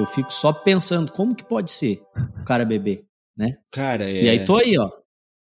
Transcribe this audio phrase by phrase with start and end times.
[0.00, 2.00] Eu fico só pensando como que pode ser
[2.40, 3.04] o cara beber,
[3.36, 3.58] né?
[3.70, 4.24] Cara, é...
[4.24, 4.90] E aí tô aí, ó.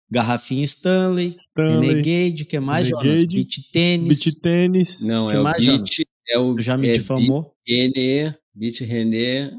[0.09, 3.05] Garrafinha Stanley, Stanley, Renegade, que mais, Jonas?
[3.05, 4.07] Renegade, Beach tênis.
[4.07, 5.05] Beach tênis.
[5.05, 5.89] Não, Que é o mais, Beat,
[6.29, 7.53] é o Já me é difamou.
[7.67, 9.51] René, Beat René,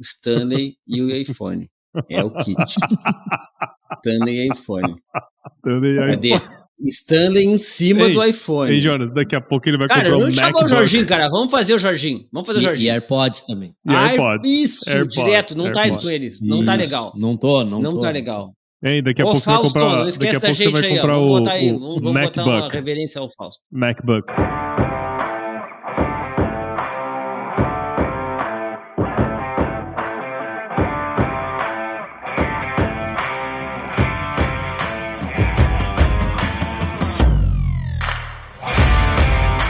[0.00, 1.68] Stanley e o iPhone.
[2.08, 2.56] É o kit.
[3.98, 4.96] Stanley e iPhone.
[5.56, 6.10] Stanley aí.
[6.10, 6.30] Cadê?
[6.86, 8.72] Stanley em cima Ei, do iPhone.
[8.72, 10.70] Ei, Jonas, daqui a pouco ele vai Cara, comprar não um chamou o MacBook.
[10.76, 11.28] Jorginho, cara.
[11.28, 12.24] Vamos fazer o Jorginho.
[12.32, 12.92] Vamos fazer o E, e Jorginho.
[12.92, 13.70] AirPods também.
[13.86, 14.50] E Ai, AirPods.
[14.50, 15.58] isso, AirPods, direto.
[15.58, 15.96] Não tá AirPods.
[15.96, 16.40] isso com eles.
[16.40, 17.12] Não tá legal.
[17.16, 17.98] Não tô, não, Não tô.
[18.00, 18.52] tá legal.
[18.84, 20.54] Hein, daqui a Ô, pouco você vai Fausto, comprar, não daqui esquece a da pouco
[20.56, 21.00] você gente vai aí, ó.
[21.00, 21.72] comprar Vamos o, botar aí.
[21.72, 22.76] o Vamos, vamos botar uma MacBook.
[22.76, 23.60] reverência ao Fausto.
[23.72, 24.32] MacBook.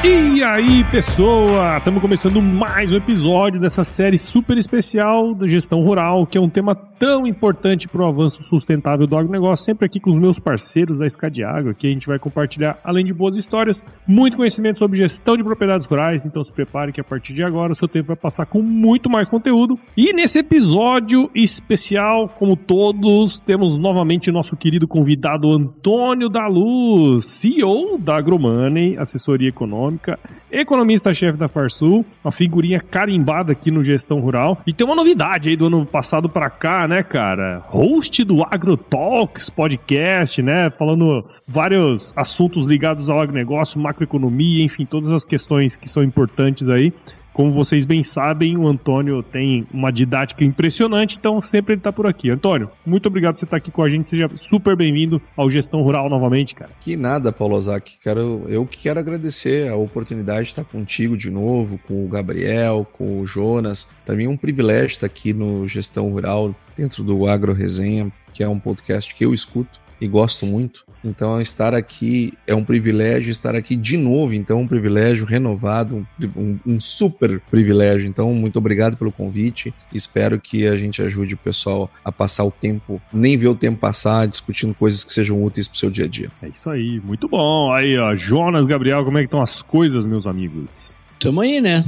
[0.08, 0.27] Ski.
[0.38, 1.78] E aí, pessoa!
[1.78, 6.48] Estamos começando mais um episódio dessa série super especial da gestão rural, que é um
[6.48, 9.64] tema tão importante para o avanço sustentável do agronegócio.
[9.64, 13.12] Sempre aqui com os meus parceiros da Escadiago, que a gente vai compartilhar, além de
[13.12, 16.24] boas histórias, muito conhecimento sobre gestão de propriedades rurais.
[16.24, 19.10] Então se prepare que a partir de agora o seu tempo vai passar com muito
[19.10, 19.76] mais conteúdo.
[19.96, 27.26] E nesse episódio especial, como todos, temos novamente o nosso querido convidado Antônio da Luz,
[27.26, 30.16] CEO da AgroMoney, assessoria econômica,
[30.50, 34.60] economista-chefe da Farsul, uma figurinha carimbada aqui no Gestão Rural.
[34.66, 37.62] E tem uma novidade aí do ano passado pra cá, né, cara?
[37.66, 40.70] Host do AgroTalks podcast, né?
[40.70, 46.92] Falando vários assuntos ligados ao agronegócio, macroeconomia, enfim, todas as questões que são importantes aí.
[47.38, 52.04] Como vocês bem sabem, o Antônio tem uma didática impressionante, então sempre ele tá por
[52.04, 52.30] aqui.
[52.30, 54.08] Antônio, muito obrigado por você estar aqui com a gente.
[54.08, 56.72] Seja super bem-vindo ao Gestão Rural novamente, cara.
[56.80, 58.00] Que nada, Paulo Ozaki.
[58.02, 62.84] Quero, eu que quero agradecer a oportunidade de estar contigo de novo, com o Gabriel,
[62.92, 63.86] com o Jonas.
[64.04, 68.42] Para mim é um privilégio estar aqui no Gestão Rural, dentro do Agro Resenha, que
[68.42, 70.86] é um podcast que eu escuto e gosto muito.
[71.04, 76.58] Então, estar aqui é um privilégio, estar aqui de novo, então, um privilégio renovado, um,
[76.66, 78.08] um super privilégio.
[78.08, 79.72] Então, muito obrigado pelo convite.
[79.92, 83.78] Espero que a gente ajude o pessoal a passar o tempo, nem ver o tempo
[83.78, 86.28] passar, discutindo coisas que sejam úteis para o seu dia a dia.
[86.42, 87.72] É isso aí, muito bom.
[87.72, 91.04] Aí, ó, Jonas, Gabriel, como é que estão as coisas, meus amigos?
[91.18, 91.84] Tamo aí, né?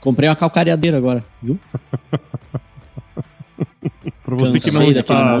[0.00, 1.58] Comprei uma calcareadeira agora, viu?
[4.36, 5.40] Para você que não está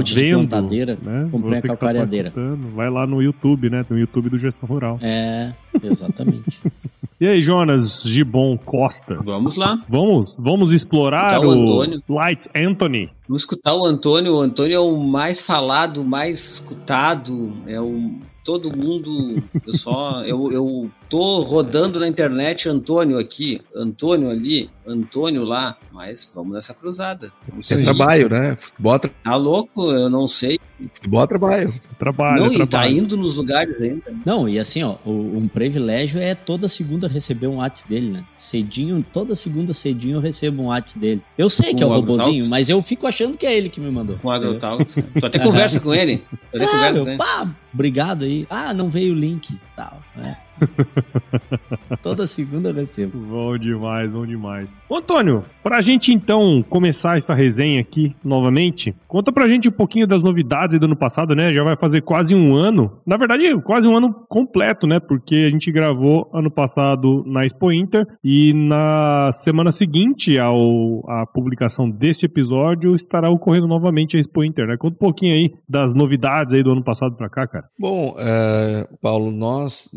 [0.60, 1.28] vendo, né?
[1.30, 2.32] comprei você a que está calcareadeira.
[2.74, 3.84] vai lá no YouTube, né?
[3.88, 4.98] No YouTube do Gestão Rural.
[5.00, 6.60] É, exatamente.
[7.20, 9.16] E aí, Jonas Gibon Costa?
[9.22, 9.80] Vamos lá.
[9.88, 12.02] Vamos, vamos explorar o Antônio.
[12.08, 13.10] Lights Anthony.
[13.28, 14.34] Vamos escutar o Antônio.
[14.34, 17.52] O Antônio é o mais falado, mais escutado.
[17.68, 18.10] É o
[18.44, 19.40] todo mundo.
[19.64, 25.76] Eu só eu, eu tô rodando na internet Antônio aqui, Antônio ali, Antônio lá.
[25.92, 27.30] Mas vamos nessa cruzada.
[27.46, 28.56] Vamos Isso é trabalho, né?
[28.56, 29.90] Futebol, é tra- Tá louco?
[29.92, 30.58] Eu não sei.
[30.94, 31.74] futebol é trabalho.
[31.98, 32.96] Trabalho, não, e tá trabalho.
[32.96, 34.02] indo nos lugares ainda.
[34.24, 38.24] Não, e assim, ó, o- um privilégio é toda segunda receber um WhatsApp dele, né?
[38.38, 41.22] Cedinho, toda segunda cedinho eu recebo um WhatsApp dele.
[41.36, 43.80] Eu sei que é Com o robozinho, mas eu fico achando que é ele que
[43.80, 44.16] me mandou.
[44.16, 44.94] Com o AgroTalks.
[45.20, 46.22] Tu até conversa com ele.
[46.50, 47.18] Tu até conversa Claro, com ele.
[47.18, 48.46] pá, obrigado aí.
[48.48, 50.36] Ah, não veio o link, tal, né?
[52.02, 53.18] Toda segunda eu recebo.
[53.18, 54.76] Bom demais, bom demais.
[54.88, 60.06] Ô, Antônio, pra gente então começar essa resenha aqui novamente, conta pra gente um pouquinho
[60.06, 61.52] das novidades aí do ano passado, né?
[61.52, 62.98] Já vai fazer quase um ano.
[63.06, 65.00] Na verdade, quase um ano completo, né?
[65.00, 71.26] Porque a gente gravou ano passado na Expo Inter e na semana seguinte ao à
[71.26, 74.76] publicação deste episódio estará ocorrendo novamente a Expo Inter, né?
[74.76, 77.66] Conta um pouquinho aí das novidades aí do ano passado pra cá, cara.
[77.78, 79.90] Bom, é, Paulo, nós.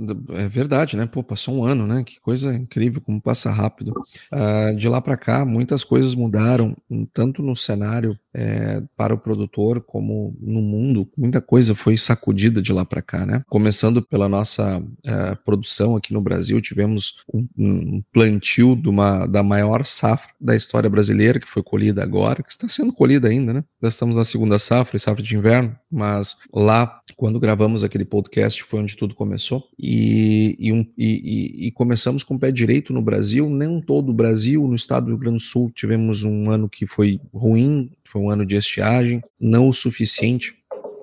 [0.56, 1.06] Verdade, né?
[1.06, 2.02] Pô, passou um ano, né?
[2.02, 3.94] Que coisa incrível, como passa rápido.
[4.32, 6.74] Ah, de lá para cá, muitas coisas mudaram,
[7.12, 11.08] tanto no cenário é, para o produtor como no mundo.
[11.18, 13.44] Muita coisa foi sacudida de lá para cá, né?
[13.50, 19.86] Começando pela nossa é, produção aqui no Brasil, tivemos um, um plantio uma, da maior
[19.86, 23.64] safra da história brasileira, que foi colhida agora, que está sendo colhida ainda, né?
[23.82, 28.82] Já estamos na segunda safra, safra de inverno, mas lá, quando gravamos aquele podcast, foi
[28.82, 29.64] onde tudo começou.
[29.80, 34.14] E, e, um- e- e- começamos com o pé direito no Brasil, não todo o
[34.14, 38.22] Brasil, no estado do Rio Grande do Sul, tivemos um ano que foi ruim, foi
[38.22, 40.54] um ano de estiagem, não o suficiente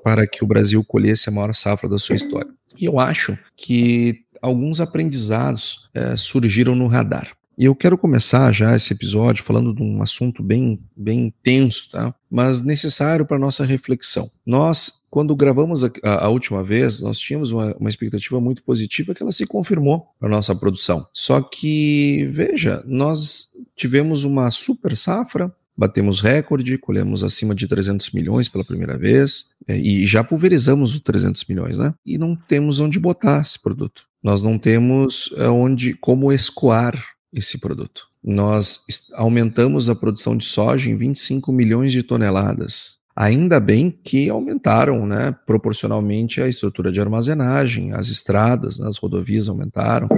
[0.05, 2.51] para que o Brasil colhesse a maior safra da sua história.
[2.79, 7.33] E eu acho que alguns aprendizados eh, surgiram no radar.
[7.59, 12.13] E eu quero começar já esse episódio falando de um assunto bem, bem tenso, tá?
[12.31, 14.29] mas necessário para nossa reflexão.
[14.45, 19.15] Nós, quando gravamos a, a- a última vez, nós tínhamos uma, uma expectativa muito positiva
[19.15, 21.07] que ela se confirmou para nossa produção.
[21.13, 28.49] Só que, veja, nós tivemos uma super safra, batemos recorde, colhemos acima de 300 milhões
[28.49, 31.95] pela primeira vez é, e já pulverizamos os 300 milhões, né?
[32.05, 34.05] E não temos onde botar esse produto.
[34.23, 36.95] Nós não temos é, onde como escoar
[37.33, 38.07] esse produto.
[38.23, 38.85] Nós
[39.15, 43.01] aumentamos a produção de soja em 25 milhões de toneladas.
[43.15, 49.49] Ainda bem que aumentaram, né, proporcionalmente a estrutura de armazenagem, as estradas, né, as rodovias
[49.49, 50.09] aumentaram,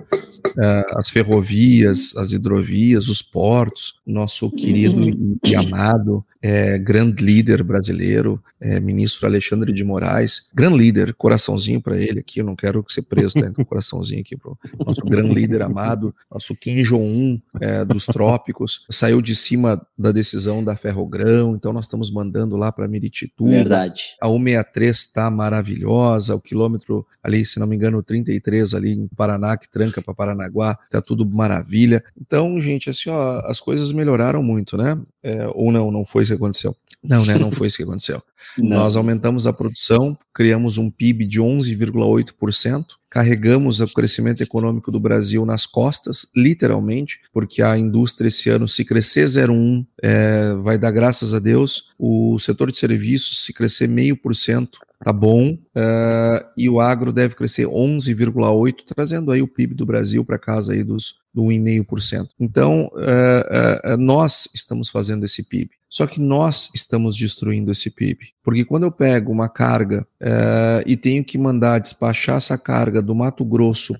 [0.46, 5.38] uh, as ferrovias, as hidrovias, os portos, nosso querido uhum.
[5.44, 11.98] e amado é, grande líder brasileiro, é, ministro Alexandre de Moraes, grande líder, coraçãozinho para
[11.98, 13.46] ele aqui, eu não quero ser preso, tá?
[13.46, 18.84] Então, coraçãozinho aqui para o nosso grande líder amado, nosso Kim Jong-un é, dos trópicos,
[18.90, 23.48] saiu de cima da decisão da Ferrogrão, então nós estamos mandando lá para Miritituba.
[23.48, 24.14] Verdade.
[24.20, 29.56] A 163 está maravilhosa, o quilômetro ali, se não me engano, 33 ali em Paraná,
[29.56, 32.02] que tranca para Paranaguá, tá tudo maravilha.
[32.20, 35.00] Então, gente, assim, ó, as coisas melhoraram muito, né?
[35.22, 36.74] É, ou não, não foi isso que aconteceu.
[37.02, 37.38] Não, né?
[37.38, 38.22] Não foi isso que aconteceu.
[38.58, 45.46] Nós aumentamos a produção, criamos um PIB de 11,8%, carregamos o crescimento econômico do Brasil
[45.46, 51.32] nas costas, literalmente, porque a indústria esse ano, se crescer 0,1, é, vai dar graças
[51.32, 51.90] a Deus.
[51.98, 57.12] O setor de serviços, se crescer meio por cento, tá bom, uh, e o agro
[57.12, 62.28] deve crescer 11,8, trazendo aí o PIB do Brasil para casa aí dos do 1,5%.
[62.40, 65.70] Então, uh, uh, nós estamos fazendo esse PIB.
[65.90, 68.33] Só que nós estamos destruindo esse PIB.
[68.44, 73.14] Porque quando eu pego uma carga uh, e tenho que mandar despachar essa carga do
[73.14, 73.94] Mato Grosso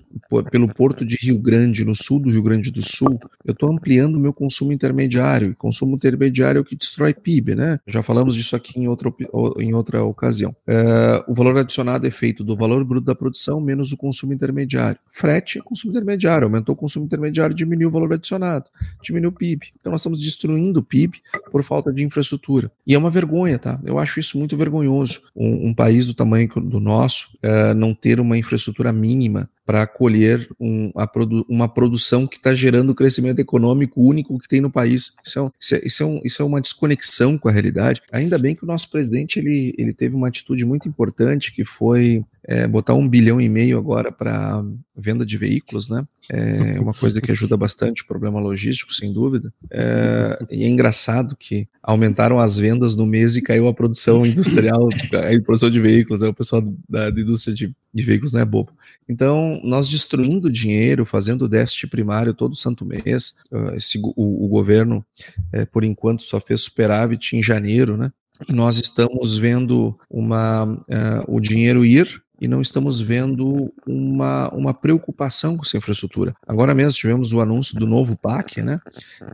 [0.51, 4.15] pelo porto de Rio Grande, no sul do Rio Grande do Sul, eu estou ampliando
[4.15, 5.49] o meu consumo intermediário.
[5.49, 7.79] E consumo intermediário é o que destrói PIB, né?
[7.87, 9.11] Já falamos disso aqui em outra,
[9.59, 10.55] em outra ocasião.
[10.67, 14.99] Uh, o valor adicionado é feito do valor bruto da produção menos o consumo intermediário.
[15.09, 16.45] Frete é consumo intermediário.
[16.45, 18.69] Aumentou o consumo intermediário, diminuiu o valor adicionado,
[19.01, 19.67] diminuiu o PIB.
[19.75, 21.19] Então nós estamos destruindo o PIB
[21.51, 22.71] por falta de infraestrutura.
[22.85, 23.79] E é uma vergonha, tá?
[23.83, 25.21] Eu acho isso muito vergonhoso.
[25.35, 30.47] Um, um país do tamanho do nosso uh, não ter uma infraestrutura mínima para acolher
[30.59, 35.13] um, produ uma produção que está gerando o crescimento econômico único que tem no país.
[35.25, 38.01] Isso é, isso, é, isso, é um, isso é, uma desconexão com a realidade.
[38.11, 42.23] Ainda bem que o nosso presidente ele, ele teve uma atitude muito importante, que foi
[42.47, 44.63] é, botar um bilhão e meio agora para
[44.95, 46.05] venda de veículos, né?
[46.29, 49.53] É uma coisa que ajuda bastante o problema logístico, sem dúvida.
[49.71, 54.89] É, e é engraçado que aumentaram as vendas no mês e caiu a produção industrial,
[54.89, 56.21] a produção de veículos.
[56.21, 58.73] É o pessoal da, da indústria de, de veículos não é bobo.
[59.07, 63.35] Então, nós destruindo dinheiro, fazendo déficit primário todo santo mês.
[63.73, 65.05] Esse, o, o, governo,
[65.53, 68.11] é, por enquanto, só fez superávit em janeiro, né?
[68.49, 74.73] E nós estamos vendo uma, uh, o dinheiro ir e não estamos vendo uma, uma
[74.73, 76.35] preocupação com essa infraestrutura.
[76.45, 78.79] Agora mesmo tivemos o anúncio do novo PAC, né?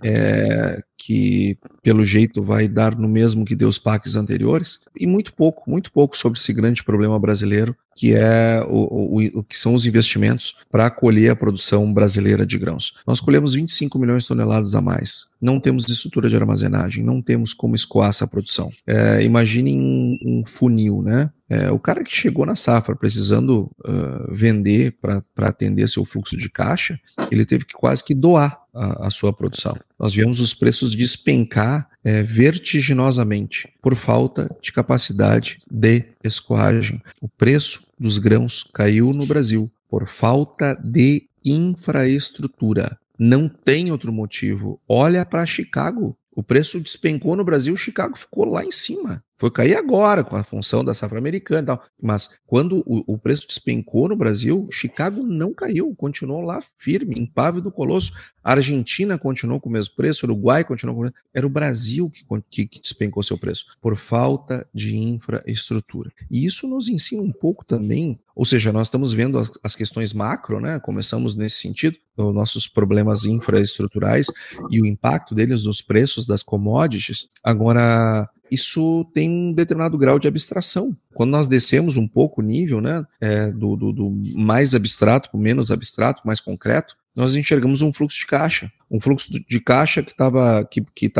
[0.03, 5.33] É, que pelo jeito vai dar no mesmo que deu os PACs anteriores, e muito
[5.33, 9.73] pouco, muito pouco sobre esse grande problema brasileiro, que é o, o, o que são
[9.73, 12.93] os investimentos para acolher a produção brasileira de grãos.
[13.05, 15.25] Nós colhemos 25 milhões de toneladas a mais.
[15.41, 18.71] Não temos estrutura de armazenagem, não temos como escoar essa produção.
[18.85, 21.29] É, imaginem um, um funil, né?
[21.49, 26.49] É, o cara que chegou na safra precisando uh, vender para atender seu fluxo de
[26.49, 26.97] caixa,
[27.29, 29.77] ele teve que quase que doar a, a sua produção.
[29.99, 37.01] Nós vemos os preços despencar é, vertiginosamente por falta de capacidade de escoagem.
[37.21, 42.97] O preço dos grãos caiu no Brasil por falta de infraestrutura.
[43.19, 44.79] Não tem outro motivo.
[44.87, 46.17] Olha para Chicago.
[46.33, 49.23] O preço despencou no Brasil, Chicago ficou lá em cima.
[49.41, 51.83] Foi cair agora com a função da safra americana e tal.
[51.99, 57.63] Mas quando o, o, preço despencou no Brasil, Chicago não caiu, continuou lá firme, impávido
[57.63, 58.11] do colosso.
[58.43, 61.49] A Argentina continuou com o mesmo preço, o Uruguai continuou com o mesmo Era o
[61.49, 62.11] Brasil
[62.51, 66.11] que, que, despencou seu preço, por falta de infraestrutura.
[66.29, 70.13] E isso nos ensina um pouco também, ou seja, nós estamos vendo as, as questões
[70.13, 70.79] macro, né?
[70.79, 74.27] Começamos nesse sentido, os nossos problemas infraestruturais
[74.69, 77.27] e o impacto deles nos preços das commodities.
[77.43, 80.95] Agora, isso tem um determinado grau de abstração.
[81.13, 85.37] Quando nós descemos um pouco o nível, né, é, do, do, do, mais abstrato para
[85.37, 88.71] o menos abstrato, mais concreto, nós enxergamos um fluxo de caixa.
[88.89, 91.11] Um fluxo de caixa que estava que, que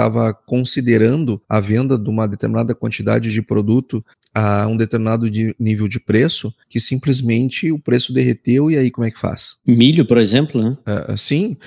[0.45, 6.00] considerando a venda de uma determinada quantidade de produto a um determinado de nível de
[6.00, 9.57] preço, que simplesmente o preço derreteu e aí como é que faz?
[9.67, 10.77] Milho, por exemplo, né?
[10.85, 11.57] É, sim,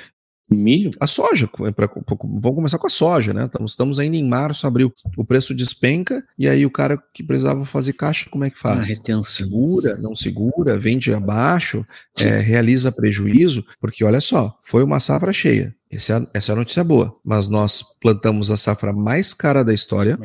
[0.51, 0.91] Milho?
[1.01, 1.89] A soja, pra,
[2.23, 3.47] vamos começar com a soja, né?
[3.47, 4.93] Estamos, estamos ainda em março, abril.
[5.17, 8.89] O preço despenca e aí o cara que precisava fazer caixa, como é que faz?
[8.89, 9.23] retenção.
[9.23, 11.85] Segura, não segura, vende abaixo,
[12.21, 16.57] é, realiza prejuízo, porque olha só, foi uma safra cheia Essa é, essa é a
[16.57, 17.15] notícia boa.
[17.25, 20.19] Mas nós plantamos a safra mais cara da história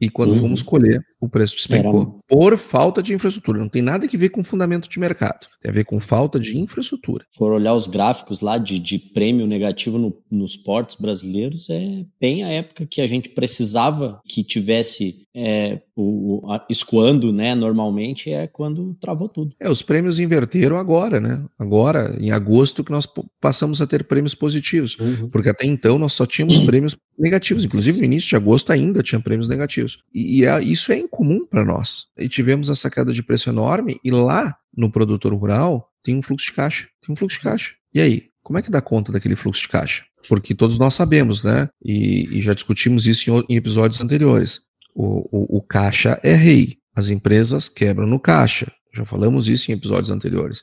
[0.00, 0.40] e quando uhum.
[0.40, 2.10] fomos colher, o preço despencou Era...
[2.28, 3.58] por falta de infraestrutura.
[3.58, 5.46] Não tem nada a ver com fundamento de mercado.
[5.60, 7.24] Tem a ver com falta de infraestrutura.
[7.30, 12.04] Se for olhar os gráficos lá de, de prêmio negativo no, nos portos brasileiros, é
[12.20, 18.30] bem a época que a gente precisava que tivesse é, o, a, escoando, né, normalmente,
[18.30, 19.54] é quando travou tudo.
[19.60, 21.44] É, os prêmios inverteram agora, né?
[21.58, 23.06] Agora, em agosto, que nós
[23.40, 24.96] passamos a ter prêmios positivos.
[24.98, 25.05] Uhum.
[25.30, 27.64] Porque até então nós só tínhamos prêmios negativos.
[27.64, 29.98] Inclusive, no início de agosto ainda tinha prêmios negativos.
[30.14, 32.06] E, e é, isso é incomum para nós.
[32.16, 36.46] E tivemos essa queda de preço enorme, e lá no produtor rural tem um fluxo
[36.46, 36.88] de caixa.
[37.04, 37.72] Tem um fluxo de caixa.
[37.94, 38.28] E aí?
[38.42, 40.04] Como é que dá conta daquele fluxo de caixa?
[40.28, 41.68] Porque todos nós sabemos, né?
[41.84, 44.60] E, e já discutimos isso em, em episódios anteriores.
[44.94, 46.78] O, o, o, caixa é rei.
[46.94, 48.70] As empresas quebram no caixa.
[48.94, 50.62] Já falamos isso em episódios anteriores.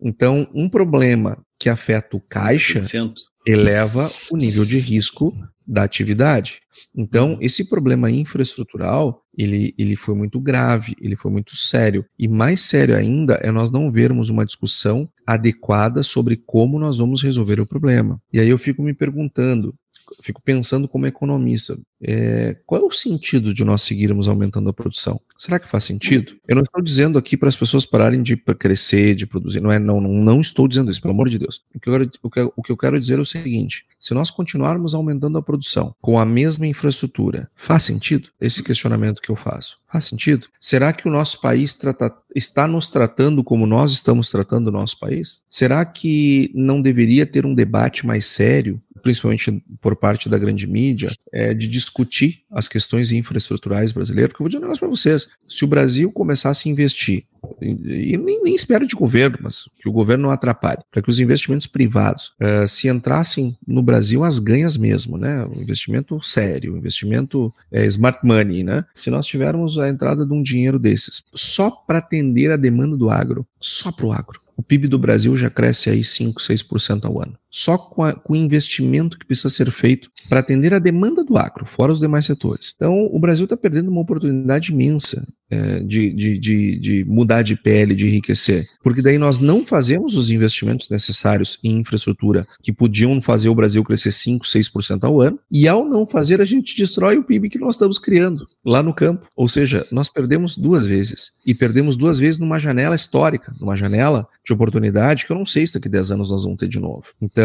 [0.00, 3.14] Então, um problema que afeta o caixa 100%.
[3.46, 5.34] Eleva o nível de risco
[5.66, 6.60] da atividade.
[6.94, 12.04] Então, esse problema infraestrutural, ele, ele foi muito grave, ele foi muito sério.
[12.18, 17.22] E mais sério ainda é nós não vermos uma discussão adequada sobre como nós vamos
[17.22, 18.20] resolver o problema.
[18.32, 19.72] E aí eu fico me perguntando,
[20.22, 25.20] fico pensando como economista, é, qual é o sentido de nós seguirmos aumentando a produção?
[25.36, 26.34] Será que faz sentido?
[26.48, 29.78] Eu não estou dizendo aqui para as pessoas pararem de crescer, de produzir, não é,
[29.78, 31.62] não, não, não estou dizendo isso, pelo amor de Deus.
[31.74, 35.42] O que, o que eu quero dizer é o seguinte: se nós continuarmos aumentando a
[35.42, 38.30] produção com a mesma infraestrutura, faz sentido?
[38.40, 39.78] Esse questionamento que eu faço.
[39.90, 40.46] Faz sentido?
[40.58, 44.98] Será que o nosso país trata, está nos tratando como nós estamos tratando o nosso
[44.98, 45.42] país?
[45.48, 51.10] Será que não deveria ter um debate mais sério principalmente por parte da grande mídia,
[51.32, 55.28] é de discutir as questões infraestruturais brasileiras, porque eu vou dizer um negócio para vocês,
[55.48, 57.24] se o Brasil começasse a investir,
[57.60, 61.18] e nem, nem espero de governo, mas que o governo não atrapalhe, para que os
[61.18, 65.46] investimentos privados uh, se entrassem no Brasil as ganhas mesmo, né?
[65.56, 68.84] Investimento sério, investimento é, smart money, né?
[68.94, 73.08] Se nós tivermos a entrada de um dinheiro desses só para atender a demanda do
[73.08, 77.20] agro, só para o agro, o PIB do Brasil já cresce aí 5, 6% ao
[77.20, 77.39] ano.
[77.50, 81.36] Só com, a, com, o investimento que precisa ser feito para atender a demanda do
[81.36, 82.72] agro, fora os demais setores.
[82.76, 87.56] Então, o Brasil está perdendo uma oportunidade imensa é, de, de, de, de, mudar de
[87.56, 88.66] pele, de enriquecer.
[88.84, 93.82] Porque daí nós não fazemos os investimentos necessários em infraestrutura que podiam fazer o Brasil
[93.82, 97.58] crescer 5, 6% ao ano, e ao não fazer, a gente destrói o PIB que
[97.58, 99.26] nós estamos criando lá no campo.
[99.34, 101.32] Ou seja, nós perdemos duas vezes.
[101.44, 105.66] E perdemos duas vezes numa janela histórica, numa janela de oportunidade que eu não sei
[105.66, 107.06] se daqui a 10 anos nós vamos ter de novo.
[107.20, 107.39] Então,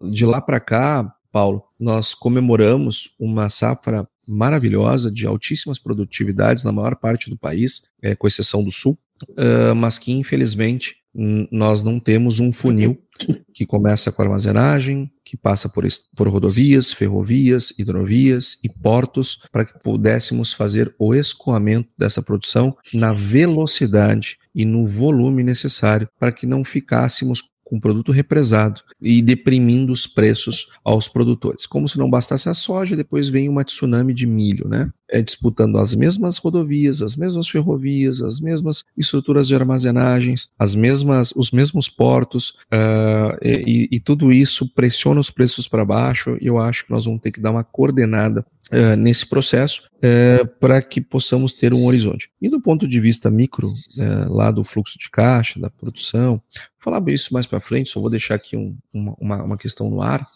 [0.00, 6.96] de lá para cá, Paulo, nós comemoramos uma safra maravilhosa, de altíssimas produtividades na maior
[6.96, 8.98] parte do país, é, com exceção do sul,
[9.30, 10.96] uh, mas que infelizmente
[11.50, 12.98] nós não temos um funil
[13.52, 15.86] que começa com armazenagem, que passa por,
[16.16, 23.12] por rodovias, ferrovias, hidrovias e portos, para que pudéssemos fazer o escoamento dessa produção na
[23.12, 30.06] velocidade e no volume necessário para que não ficássemos com produto represado e deprimindo os
[30.06, 31.66] preços aos produtores.
[31.66, 34.92] Como se não bastasse a soja, depois vem uma tsunami de milho, né?
[35.12, 41.34] É, disputando as mesmas rodovias, as mesmas ferrovias, as mesmas estruturas de armazenagens, as mesmas,
[41.36, 46.38] os mesmos portos, uh, e, e, tudo isso pressiona os preços para baixo.
[46.40, 50.46] E eu acho que nós vamos ter que dar uma coordenada uh, nesse processo uh,
[50.58, 52.30] para que possamos ter um horizonte.
[52.40, 53.74] E do ponto de vista micro,
[54.28, 56.40] lá do fluxo de caixa, da produção,
[56.78, 60.26] falar isso mais para frente, só vou deixar aqui um, uma, uma, questão no ar.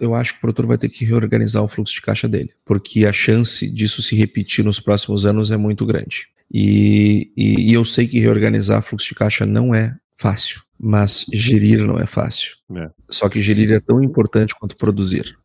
[0.00, 3.06] eu acho que o produtor vai ter que reorganizar o fluxo de caixa dele, porque
[3.06, 6.28] a chance disso se repetir nos próximos anos é muito grande.
[6.52, 11.86] E, e, e eu sei que reorganizar fluxo de caixa não é fácil mas gerir
[11.86, 12.52] não é fácil.
[12.74, 12.88] É.
[13.10, 15.36] Só que gerir é tão importante quanto produzir.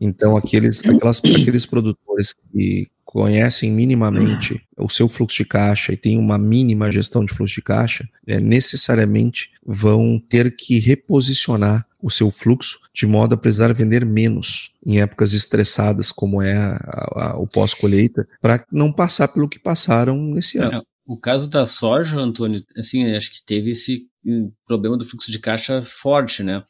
[0.00, 6.16] Então, aqueles, aquelas, aqueles produtores que conhecem minimamente o seu fluxo de caixa e têm
[6.16, 12.30] uma mínima gestão de fluxo de caixa, é, necessariamente vão ter que reposicionar o seu
[12.30, 16.76] fluxo de modo a precisar vender menos em épocas estressadas, como é a,
[17.16, 20.84] a, o pós-colheita, para não passar pelo que passaram nesse ano.
[21.06, 25.38] O caso da soja, Antônio, assim, acho que teve esse hum, problema do fluxo de
[25.38, 26.62] caixa forte, né?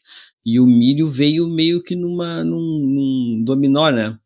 [0.46, 4.16] E o milho veio meio que numa, num, num dominó, né?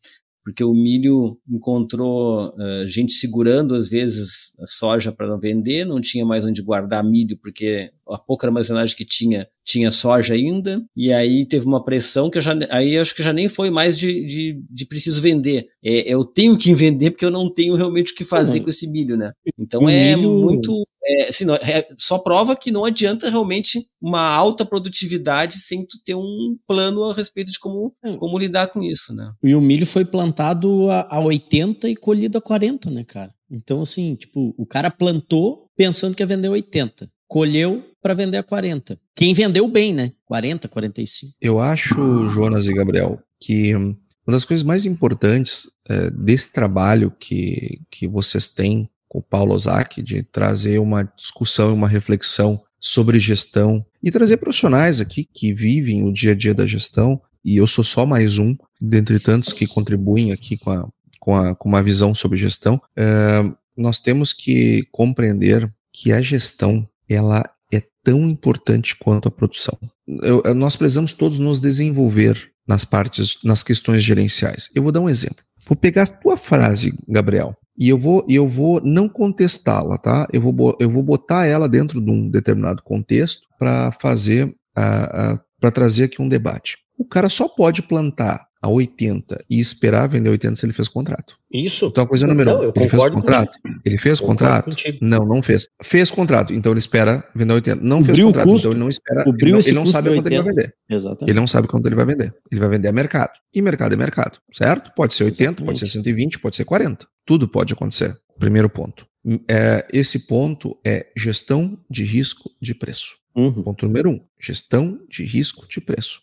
[0.48, 6.00] Porque o milho encontrou uh, gente segurando, às vezes, a soja para não vender, não
[6.00, 11.12] tinha mais onde guardar milho, porque a pouca armazenagem que tinha, tinha soja ainda, e
[11.12, 14.24] aí teve uma pressão que eu já, aí acho que já nem foi mais de,
[14.24, 15.66] de, de preciso vender.
[15.84, 18.90] É, eu tenho que vender porque eu não tenho realmente o que fazer com esse
[18.90, 19.32] milho, né?
[19.58, 20.30] Então o é milho...
[20.30, 25.98] muito é, assim, é, só prova que não adianta realmente uma alta produtividade sem tu
[26.04, 28.16] ter um plano a respeito de como, é.
[28.16, 29.32] como lidar com isso, né?
[29.42, 33.32] E o milho foi plantado a, a 80 e colhido a 40, né, cara?
[33.50, 37.10] Então, assim, tipo, o cara plantou pensando que ia vender 80.
[37.26, 38.98] Colheu para vender a 40.
[39.14, 40.12] Quem vendeu bem, né?
[40.26, 41.34] 40, 45.
[41.40, 43.96] Eu acho, Jonas e Gabriel, que uma
[44.26, 50.22] das coisas mais importantes é, desse trabalho que, que vocês têm com Paulo Ozaki, de
[50.22, 56.12] trazer uma discussão e uma reflexão sobre gestão e trazer profissionais aqui que vivem o
[56.12, 60.32] dia a dia da gestão, e eu sou só mais um, dentre tantos que contribuem
[60.32, 60.88] aqui com, a,
[61.18, 63.42] com, a, com uma visão sobre gestão, é,
[63.76, 69.78] nós temos que compreender que a gestão ela é tão importante quanto a produção.
[70.06, 74.68] Eu, nós precisamos todos nos desenvolver nas partes, nas questões gerenciais.
[74.74, 75.42] Eu vou dar um exemplo.
[75.66, 80.26] Vou pegar a tua frase, Gabriel, e eu vou, eu vou não contestá-la, tá?
[80.32, 86.04] Eu vou, eu vou botar ela dentro de um determinado contexto para fazer, para trazer
[86.04, 86.78] aqui um debate.
[86.98, 91.38] O cara só pode plantar a 80 e esperar vender 80 se ele fez contrato.
[91.52, 91.86] Isso.
[91.86, 93.58] Então a coisa número não, um, ele fez contrato?
[93.62, 93.80] Contigo.
[93.84, 94.64] Ele fez concordo contrato?
[94.64, 94.98] Contigo.
[95.00, 95.68] Não, não fez.
[95.82, 97.84] Fez contrato, então ele espera vender 80.
[97.84, 99.24] Não fez contrato, então ele não espera.
[99.26, 100.74] Ele não, ele não sabe quanto ele vai vender.
[100.88, 101.30] Exatamente.
[101.30, 102.34] Ele não sabe quanto ele vai vender.
[102.50, 103.32] Ele vai vender a mercado.
[103.54, 104.92] E mercado é mercado, certo?
[104.94, 105.66] Pode ser 80, Exatamente.
[105.66, 107.06] pode ser 120, pode ser 40.
[107.24, 108.16] Tudo pode acontecer.
[108.38, 109.06] Primeiro ponto.
[109.48, 113.16] É, esse ponto é gestão de risco de preço.
[113.34, 113.62] Uhum.
[113.62, 116.20] Ponto número um: gestão de risco de preço.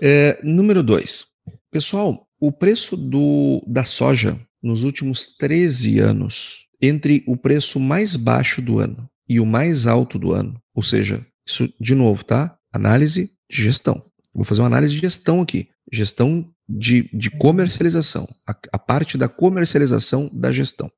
[0.00, 1.26] É, número dois,
[1.70, 8.60] pessoal, o preço do, da soja nos últimos 13 anos, entre o preço mais baixo
[8.60, 12.56] do ano e o mais alto do ano, ou seja, isso de novo, tá?
[12.72, 14.02] Análise de gestão.
[14.34, 15.68] Vou fazer uma análise de gestão aqui.
[15.92, 20.90] Gestão de, de comercialização, a, a parte da comercialização da gestão.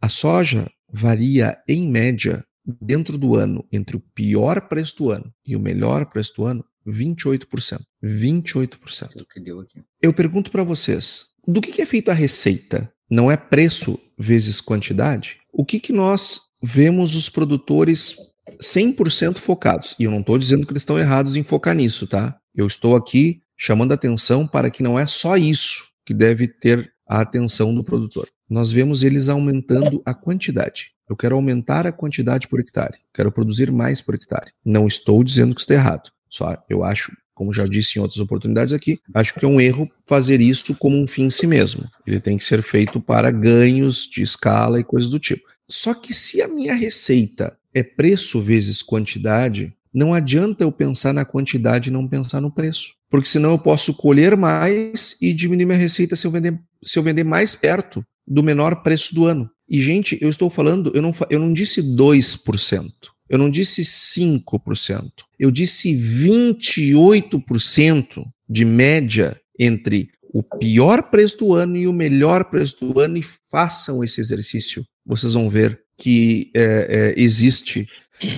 [0.00, 2.42] A soja varia, em média,
[2.80, 6.64] dentro do ano, entre o pior preço do ano e o melhor preço do ano,
[6.86, 7.80] 28%.
[8.02, 9.26] 28%.
[9.30, 9.80] que deu aqui.
[10.00, 12.92] Eu pergunto para vocês, do que, que é feita a receita?
[13.10, 15.38] Não é preço vezes quantidade?
[15.52, 18.14] O que, que nós vemos os produtores
[18.62, 19.96] 100% focados?
[19.98, 22.38] E eu não estou dizendo que eles estão errados em focar nisso, tá?
[22.54, 27.20] Eu estou aqui chamando atenção para que não é só isso que deve ter a
[27.20, 28.28] atenção do produtor.
[28.48, 30.92] Nós vemos eles aumentando a quantidade.
[31.08, 32.98] Eu quero aumentar a quantidade por hectare.
[33.12, 34.52] Quero produzir mais por hectare.
[34.64, 36.10] Não estou dizendo que está errado.
[36.30, 39.90] Só eu acho, como já disse em outras oportunidades aqui, acho que é um erro
[40.06, 41.84] fazer isso como um fim em si mesmo.
[42.06, 45.42] Ele tem que ser feito para ganhos de escala e coisas do tipo.
[45.68, 51.24] Só que se a minha receita é preço vezes quantidade, não adianta eu pensar na
[51.24, 52.94] quantidade e não pensar no preço.
[53.08, 57.02] Porque senão eu posso colher mais e diminuir minha receita se eu vender, se eu
[57.02, 59.50] vender mais perto do menor preço do ano.
[59.68, 62.90] E, gente, eu estou falando, eu não, eu não disse 2%.
[63.30, 71.76] Eu não disse 5%, eu disse 28% de média entre o pior preço do ano
[71.76, 74.84] e o melhor preço do ano e façam esse exercício.
[75.06, 77.86] Vocês vão ver que é, é, existe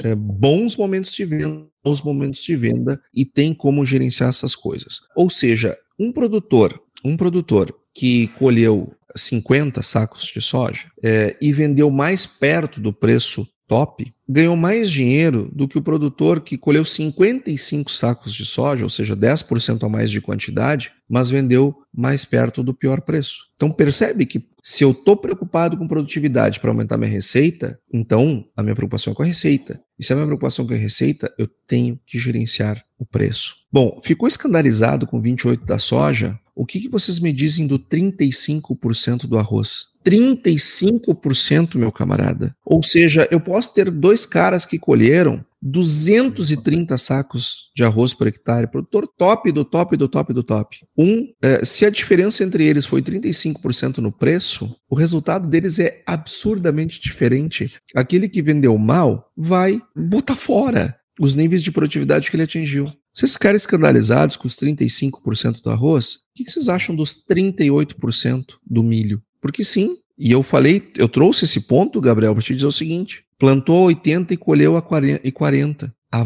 [0.05, 5.01] é, bons momentos de venda, bons momentos de venda e tem como gerenciar essas coisas.
[5.17, 11.91] Ou seja, um produtor, um produtor que colheu 50 sacos de soja é, e vendeu
[11.91, 17.91] mais perto do preço top ganhou mais dinheiro do que o produtor que colheu 55
[17.91, 22.73] sacos de soja, ou seja, 10% a mais de quantidade, mas vendeu mais perto do
[22.73, 23.49] pior preço.
[23.55, 28.63] Então percebe que se eu estou preocupado com produtividade para aumentar minha receita, então a
[28.63, 29.81] minha preocupação é com a receita.
[29.99, 33.57] E se a minha preocupação é com a receita, eu tenho que gerenciar o preço.
[33.71, 36.39] Bom, ficou escandalizado com 28 da soja?
[36.55, 39.93] O que, que vocês me dizem do 35% do arroz?
[40.05, 42.55] 35%, meu camarada.
[42.65, 48.67] Ou seja, eu posso ter dois caras que colheram 230 sacos de arroz por hectare,
[48.67, 50.79] produtor top do top do top do top.
[50.99, 56.03] Um, é, se a diferença entre eles foi 35% no preço, o resultado deles é
[56.05, 57.73] absurdamente diferente.
[57.95, 62.93] Aquele que vendeu mal vai botar fora os níveis de produtividade que ele atingiu.
[63.15, 68.83] Vocês ficarem escandalizados com os 35% do arroz, o que vocês acham dos 38% do
[68.83, 69.23] milho?
[69.41, 73.25] Porque sim, e eu falei, eu trouxe esse ponto, Gabriel, para te dizer o seguinte:
[73.39, 75.95] plantou 80 e colheu a 40.
[76.11, 76.25] A,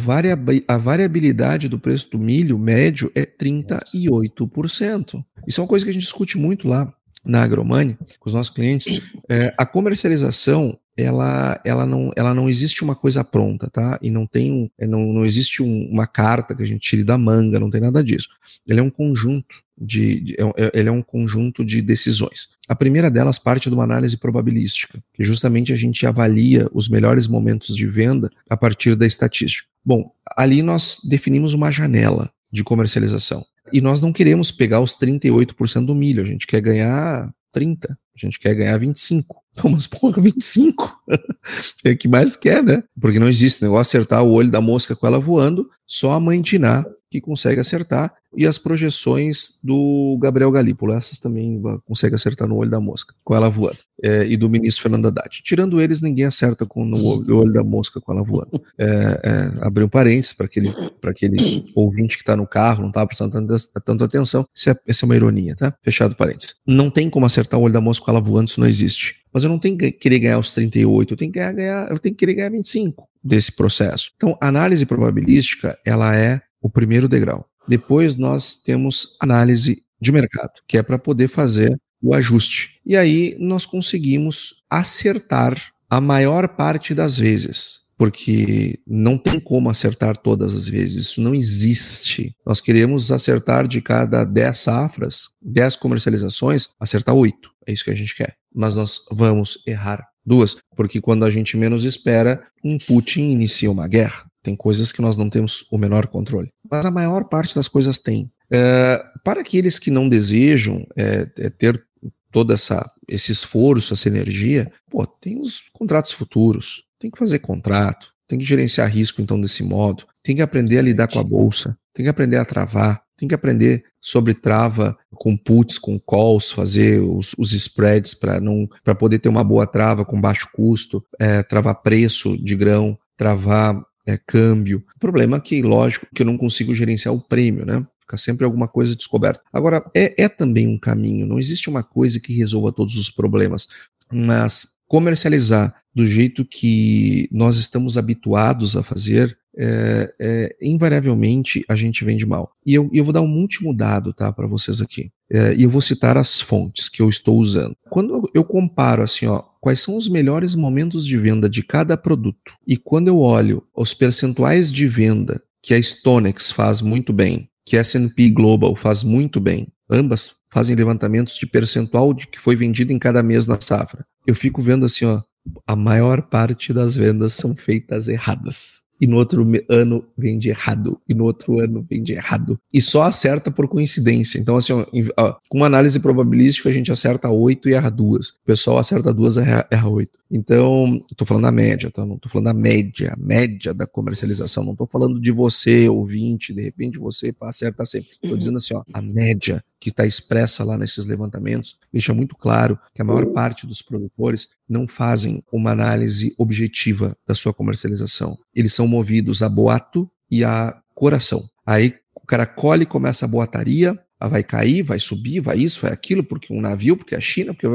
[0.68, 5.24] a variabilidade do preço do milho médio é 38%.
[5.46, 6.92] Isso é uma coisa que a gente discute muito lá
[7.24, 9.00] na Agromani, com os nossos clientes.
[9.28, 13.98] É, a comercialização ela, ela, não, ela não existe uma coisa pronta, tá?
[14.00, 17.04] E não tem um, é, não, não existe um, uma carta que a gente tire
[17.04, 18.28] da manga, não tem nada disso.
[18.66, 22.48] Ele é um conjunto de, de, é é, ele é um conjunto de decisões.
[22.66, 27.26] A primeira delas parte de uma análise probabilística, que justamente a gente avalia os melhores
[27.26, 29.68] momentos de venda a partir da estatística.
[29.84, 33.44] Bom, ali nós definimos uma janela de comercialização.
[33.72, 38.18] E nós não queremos pegar os 38% do milho, a gente quer ganhar 30, a
[38.18, 39.45] gente quer ganhar 25.
[39.64, 41.02] Mas, porra, 25.
[41.84, 42.82] é o que mais quer, né?
[43.00, 46.40] Porque não existe negócio acertar o olho da mosca com ela voando, só a mãe
[46.40, 52.46] de Ná que consegue acertar, e as projeções do Gabriel Galípolo, essas também consegue acertar
[52.46, 55.42] no olho da mosca, com ela voando, é, e do ministro Fernando Haddad.
[55.42, 56.98] Tirando eles, ninguém acerta com no
[57.36, 58.62] olho da mosca com ela voando.
[58.78, 63.06] É, é, abrir um parênteses para aquele, aquele ouvinte que está no carro, não estava
[63.06, 65.74] prestando tanta, tanta atenção, é, essa é uma ironia, tá?
[65.82, 66.56] Fechado parênteses.
[66.66, 69.16] Não tem como acertar o olho da mosca com ela voando, isso não existe.
[69.32, 71.98] Mas eu não tenho que querer ganhar os 38, eu tenho que ganhar, ganhar eu
[71.98, 74.12] tenho que querer ganhar 25 desse processo.
[74.16, 77.48] Então, a análise probabilística, ela é o primeiro degrau.
[77.68, 82.80] Depois nós temos análise de mercado, que é para poder fazer o ajuste.
[82.84, 85.56] E aí nós conseguimos acertar
[85.88, 91.34] a maior parte das vezes, porque não tem como acertar todas as vezes, isso não
[91.34, 92.34] existe.
[92.44, 97.50] Nós queremos acertar de cada 10 safras, 10 comercializações, acertar 8.
[97.66, 98.36] É isso que a gente quer.
[98.54, 103.86] Mas nós vamos errar duas, porque quando a gente menos espera, um Putin inicia uma
[103.86, 104.26] guerra.
[104.42, 106.52] Tem coisas que nós não temos o menor controle.
[106.70, 108.30] Mas a maior parte das coisas tem.
[108.50, 111.84] É, para aqueles que não desejam é, é, ter
[112.30, 118.12] todo essa, esse esforço, essa energia, pô, tem os contratos futuros, tem que fazer contrato,
[118.28, 121.76] tem que gerenciar risco então desse modo, tem que aprender a lidar com a bolsa,
[121.94, 127.00] tem que aprender a travar, tem que aprender sobre trava com puts, com calls, fazer
[127.00, 131.42] os, os spreads para não para poder ter uma boa trava com baixo custo, é,
[131.42, 134.84] travar preço de grão, travar é, câmbio.
[134.96, 137.84] O problema é que, lógico, que eu não consigo gerenciar o prêmio, né?
[138.00, 139.42] Fica sempre alguma coisa descoberta.
[139.52, 143.66] Agora, é, é também um caminho, não existe uma coisa que resolva todos os problemas,
[144.12, 152.04] mas comercializar do jeito que nós estamos habituados a fazer é, é, invariavelmente a gente
[152.04, 152.52] vende mal.
[152.64, 155.10] E eu, eu vou dar um último dado tá, para vocês aqui.
[155.30, 157.74] É, e eu vou citar as fontes que eu estou usando.
[157.90, 162.52] Quando eu comparo assim, ó, quais são os melhores momentos de venda de cada produto,
[162.66, 167.76] e quando eu olho os percentuais de venda que a Stonex faz muito bem, que
[167.76, 172.92] a S&P Global faz muito bem, ambas fazem levantamentos de percentual de que foi vendido
[172.92, 174.06] em cada mês na safra.
[174.24, 175.20] Eu fico vendo assim, ó,
[175.66, 181.14] a maior parte das vendas são feitas erradas e no outro ano vende errado, e
[181.14, 182.58] no outro ano vende errado.
[182.72, 184.38] E só acerta por coincidência.
[184.38, 184.72] Então, assim,
[185.16, 188.28] ó, com uma análise probabilística, a gente acerta oito e erra duas.
[188.28, 190.18] O pessoal acerta duas e erra oito.
[190.30, 192.04] Então, estou falando da média, tá?
[192.04, 194.64] Não estou falando da média, a média da comercialização.
[194.64, 198.10] Não estou falando de você, ouvinte, de repente você acerta sempre.
[198.12, 198.38] Estou uhum.
[198.38, 203.02] dizendo assim, ó, a média que está expressa lá nesses levantamentos deixa muito claro que
[203.02, 208.36] a maior parte dos produtores não fazem uma análise objetiva da sua comercialização.
[208.54, 211.44] Eles são movidos a boato e a coração.
[211.64, 216.24] Aí o cara colhe, começa a boataria, vai cair, vai subir, vai isso, vai aquilo,
[216.24, 217.68] porque um navio, porque a China, porque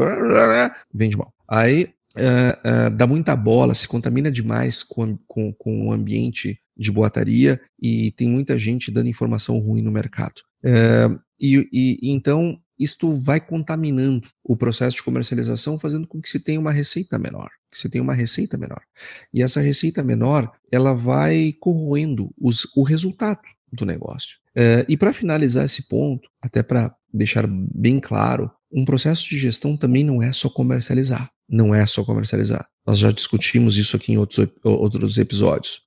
[0.93, 1.33] vende mal.
[1.47, 7.61] Aí uh, dá muita bola, se contamina demais com, com, com o ambiente de boataria
[7.81, 10.41] e tem muita gente dando informação ruim no mercado.
[10.63, 16.39] Uh, e, e, então isto vai contaminando o processo de comercialização, fazendo com que se
[16.39, 18.81] tenha uma receita menor, que se tenha uma receita menor.
[19.31, 24.39] E essa receita menor, ela vai corroendo os, o resultado do negócio.
[24.89, 30.03] e para finalizar esse ponto, até para deixar bem claro, um processo de gestão também
[30.03, 32.65] não é só comercializar não é só comercializar.
[32.87, 35.81] Nós já discutimos isso aqui em outros, outros episódios.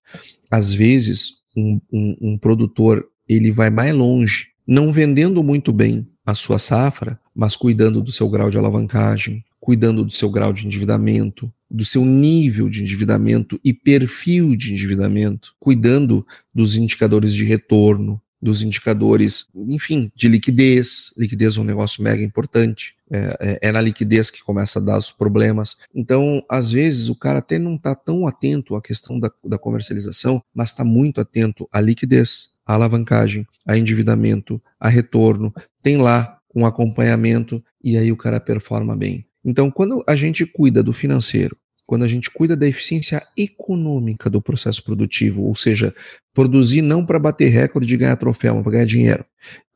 [0.51, 6.35] Às vezes, um, um, um produtor ele vai mais longe, não vendendo muito bem a
[6.35, 11.51] sua safra, mas cuidando do seu grau de alavancagem, cuidando do seu grau de endividamento,
[11.71, 18.61] do seu nível de endividamento e perfil de endividamento, cuidando dos indicadores de retorno, dos
[18.61, 21.11] indicadores, enfim, de liquidez.
[21.17, 22.95] Liquidez é um negócio mega importante.
[23.11, 25.77] É, é, é, na liquidez que começa a dar os problemas.
[25.95, 30.43] Então, às vezes, o cara até não está tão atento à questão da, da comercialização,
[30.55, 35.53] mas está muito atento à liquidez, à alavancagem, a endividamento, a retorno.
[35.83, 39.27] Tem lá um acompanhamento e aí o cara performa bem.
[39.43, 44.41] Então, quando a gente cuida do financeiro, quando a gente cuida da eficiência econômica do
[44.41, 45.95] processo produtivo, ou seja,
[46.33, 49.25] produzir não para bater recorde e ganhar troféu, mas para ganhar dinheiro.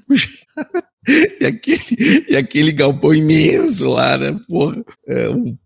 [1.39, 4.38] e, aquele, e aquele galpão imenso lá, né?
[4.47, 5.58] Porra, é um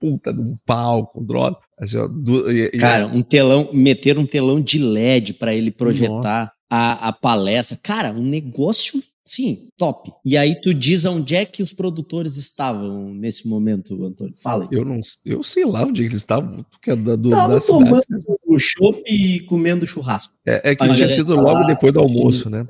[0.00, 1.58] puta de um palco, um droga.
[1.78, 6.52] Assim, ó, do, e, Cara, um telão, meter um telão de LED para ele projetar
[6.70, 7.78] a, a palestra.
[7.82, 10.10] Cara, um negócio Sim, top.
[10.24, 14.34] E aí tu diz onde é que os produtores estavam nesse momento, Antônio?
[14.36, 14.68] Fala aí.
[14.72, 18.04] Eu não, eu sei lá onde eles estavam, porque é da, do, Estavam da tomando
[18.46, 20.34] o chopp e comendo churrasco.
[20.44, 22.66] É, é que tinha sido logo depois do almoço, né?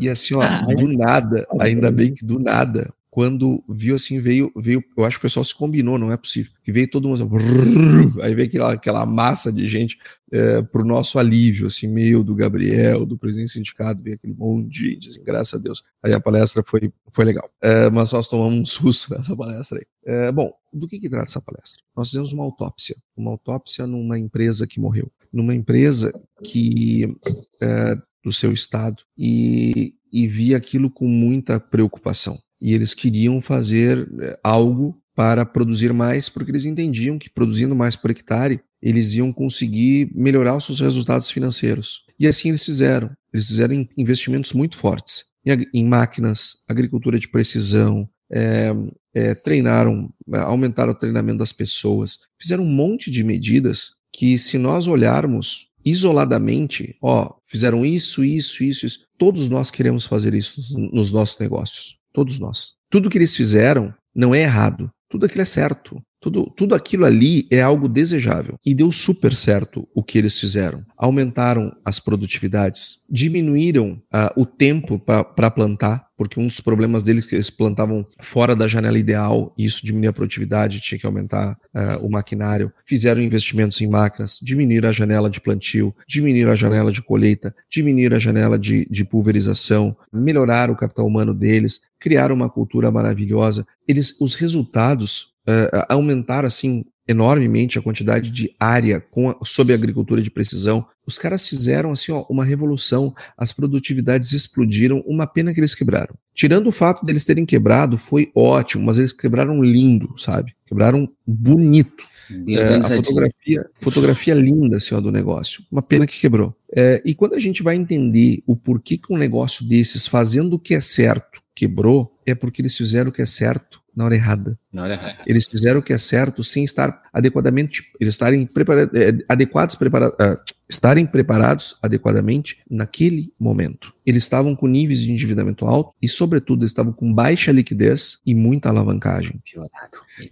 [0.00, 4.50] E assim, ó, ah, do nada, ainda bem que do nada, quando viu assim, veio,
[4.56, 7.22] veio, eu acho que o pessoal se combinou, não é possível, que veio todo mundo,
[7.36, 10.00] assim, aí veio aquela, aquela massa de gente
[10.32, 14.68] é, pro nosso alívio, assim, meio do Gabriel, do presidente do sindicato, veio aquele monte
[14.68, 15.84] de gente, assim, graças a Deus.
[16.02, 19.86] Aí a palestra foi, foi legal, é, mas nós tomamos um susto nessa palestra aí.
[20.04, 21.84] É, bom, do que que trata essa palestra?
[21.96, 27.16] Nós fizemos uma autópsia, uma autópsia numa empresa que morreu, numa empresa que,
[27.62, 34.08] é, do seu estado, e, e via aquilo com muita preocupação e eles queriam fazer
[34.20, 39.30] eh, algo para produzir mais, porque eles entendiam que produzindo mais por hectare, eles iam
[39.32, 42.04] conseguir melhorar os seus resultados financeiros.
[42.18, 43.10] E assim eles fizeram.
[43.32, 45.26] Eles fizeram investimentos muito fortes
[45.74, 48.70] em máquinas, agricultura de precisão, é,
[49.12, 54.86] é, treinaram, aumentaram o treinamento das pessoas, fizeram um monte de medidas que, se nós
[54.86, 59.06] olharmos isoladamente, ó, fizeram isso, isso, isso, isso.
[59.18, 60.60] Todos nós queremos fazer isso
[60.92, 61.98] nos nossos negócios.
[62.12, 62.74] Todos nós.
[62.90, 64.90] Tudo que eles fizeram não é errado.
[65.08, 66.00] Tudo aquilo é certo.
[66.24, 68.58] Tudo, tudo aquilo ali é algo desejável.
[68.64, 70.82] E deu super certo o que eles fizeram.
[70.96, 77.28] Aumentaram as produtividades, diminuíram uh, o tempo para plantar, porque um dos problemas deles é
[77.28, 81.58] que eles plantavam fora da janela ideal, e isso diminuía a produtividade, tinha que aumentar
[81.74, 82.72] uh, o maquinário.
[82.86, 88.16] Fizeram investimentos em máquinas, diminuíram a janela de plantio, diminuíram a janela de colheita, diminuíram
[88.16, 93.66] a janela de, de pulverização, melhoraram o capital humano deles, criaram uma cultura maravilhosa.
[93.86, 99.76] Eles, os resultados uh, aumentar assim enormemente a quantidade de área com a, sob a
[99.76, 100.86] agricultura de precisão.
[101.06, 106.14] Os caras fizeram assim ó, uma revolução, as produtividades explodiram, uma pena que eles quebraram.
[106.34, 110.54] Tirando o fato deles terem quebrado, foi ótimo, mas eles quebraram lindo, sabe?
[110.66, 112.04] Quebraram bonito.
[112.48, 115.62] É, a fotografia, fotografia linda assim, ó, do negócio.
[115.70, 116.56] Uma pena que quebrou.
[116.74, 120.58] É, e quando a gente vai entender o porquê que um negócio desses, fazendo o
[120.58, 124.58] que é certo, quebrou, é porque eles fizeram o que é certo na hora errada.
[124.72, 125.18] Na hora errada.
[125.26, 130.16] Eles fizeram o que é certo sem estar adequadamente, eles estarem preparados, é, adequados, preparados,
[130.18, 130.36] uh,
[130.68, 133.94] estarem preparados adequadamente naquele momento.
[134.04, 138.68] Eles estavam com níveis de endividamento alto e, sobretudo, estavam com baixa liquidez e muita
[138.68, 139.40] alavancagem.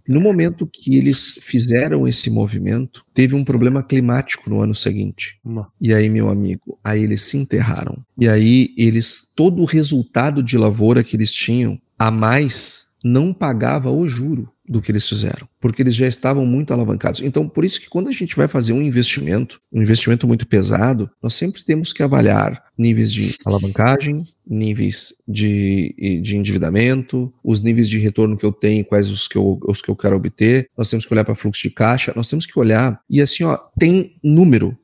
[0.07, 5.39] No momento que eles fizeram esse movimento, teve um problema climático no ano seguinte.
[5.81, 8.05] E aí, meu amigo, aí eles se enterraram.
[8.19, 13.91] E aí eles, todo o resultado de lavoura que eles tinham a mais não pagava
[13.91, 17.21] o juro do que eles fizeram, porque eles já estavam muito alavancados.
[17.21, 21.11] Então, por isso que quando a gente vai fazer um investimento, um investimento muito pesado,
[21.23, 27.99] nós sempre temos que avaliar níveis de alavancagem, níveis de, de endividamento, os níveis de
[27.99, 30.69] retorno que eu tenho, quais os que eu, os que eu quero obter.
[30.77, 33.59] Nós temos que olhar para fluxo de caixa, nós temos que olhar e assim, ó,
[33.79, 34.77] tem número.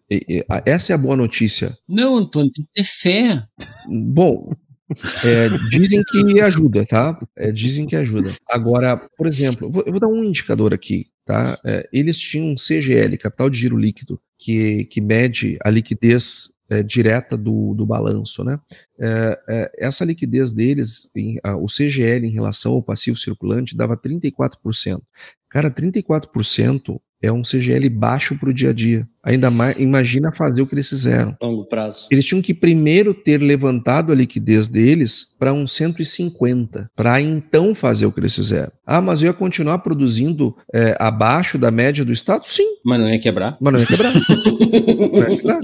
[0.66, 1.76] Essa é a boa notícia.
[1.88, 3.42] Não, Antônio, tem que ter fé.
[3.88, 4.52] Bom,
[5.24, 7.18] é, dizem que ajuda, tá?
[7.36, 8.34] É, dizem que ajuda.
[8.48, 11.58] Agora, por exemplo, eu vou, eu vou dar um indicador aqui, tá?
[11.64, 16.82] É, eles tinham um CGL, capital de giro líquido, que, que mede a liquidez é,
[16.82, 18.58] direta do, do balanço, né?
[18.98, 23.96] É, é, essa liquidez deles, em, a, o CGL em relação ao passivo circulante, dava
[23.96, 25.00] 34%.
[25.50, 29.06] Cara, 34% é um CGL baixo para o dia a dia.
[29.22, 31.36] Ainda mais, imagina fazer o que eles fizeram.
[31.42, 32.06] Longo prazo.
[32.10, 38.06] Eles tinham que primeiro ter levantado a liquidez deles para uns 150, para então fazer
[38.06, 38.72] o que eles fizeram.
[38.86, 42.44] Ah, mas eu ia continuar produzindo é, abaixo da média do Estado?
[42.46, 42.66] Sim.
[42.84, 43.56] Mas não ia quebrar.
[43.60, 44.14] Mas não ia quebrar.
[44.14, 45.60] não ia quebrar.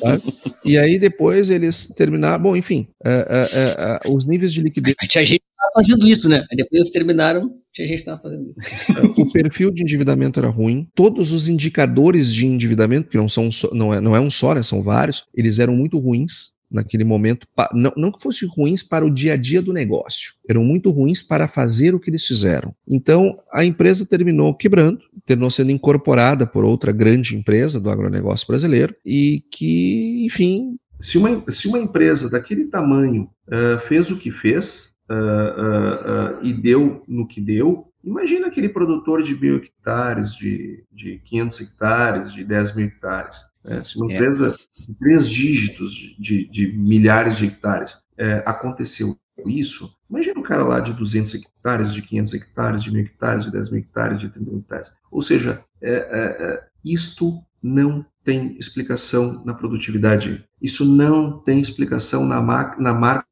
[0.00, 0.20] Tá?
[0.64, 2.42] E aí depois eles terminaram.
[2.42, 4.96] Bom, enfim, é, é, é, os níveis de liquidez.
[5.08, 6.44] Tinha gente fazendo isso, né?
[6.50, 9.02] Aí depois eles terminaram, tinha gente estava fazendo isso.
[9.20, 10.88] o perfil de endividamento era ruim.
[10.94, 14.62] Todos os indicadores de endividamento, que não são não é, não é um só, né?
[14.62, 19.10] São vários, eles eram muito ruins naquele momento, não, não que fossem ruins para o
[19.10, 22.74] dia a dia do negócio, eram muito ruins para fazer o que eles fizeram.
[22.86, 28.94] Então, a empresa terminou quebrando, terminou sendo incorporada por outra grande empresa do agronegócio brasileiro
[29.04, 30.76] e que, enfim.
[31.00, 36.52] Se uma, se uma empresa daquele tamanho uh, fez o que fez uh, uh, e
[36.52, 42.44] deu no que deu, Imagina aquele produtor de mil hectares, de, de 500 hectares, de
[42.44, 43.46] 10 mil hectares.
[43.66, 44.14] É, se uma é.
[44.14, 44.54] empresa
[44.86, 50.80] de três dígitos de, de, milhares de hectares é, aconteceu isso, imagina um cara lá
[50.80, 54.50] de 200 hectares, de 500 hectares, de mil hectares, de 10 mil hectares, de 30
[54.50, 54.92] mil hectares.
[55.10, 60.44] Ou seja, é, é, é, isto não tem explicação na produtividade.
[60.60, 62.40] Isso não tem explicação na,
[62.78, 63.26] na marca.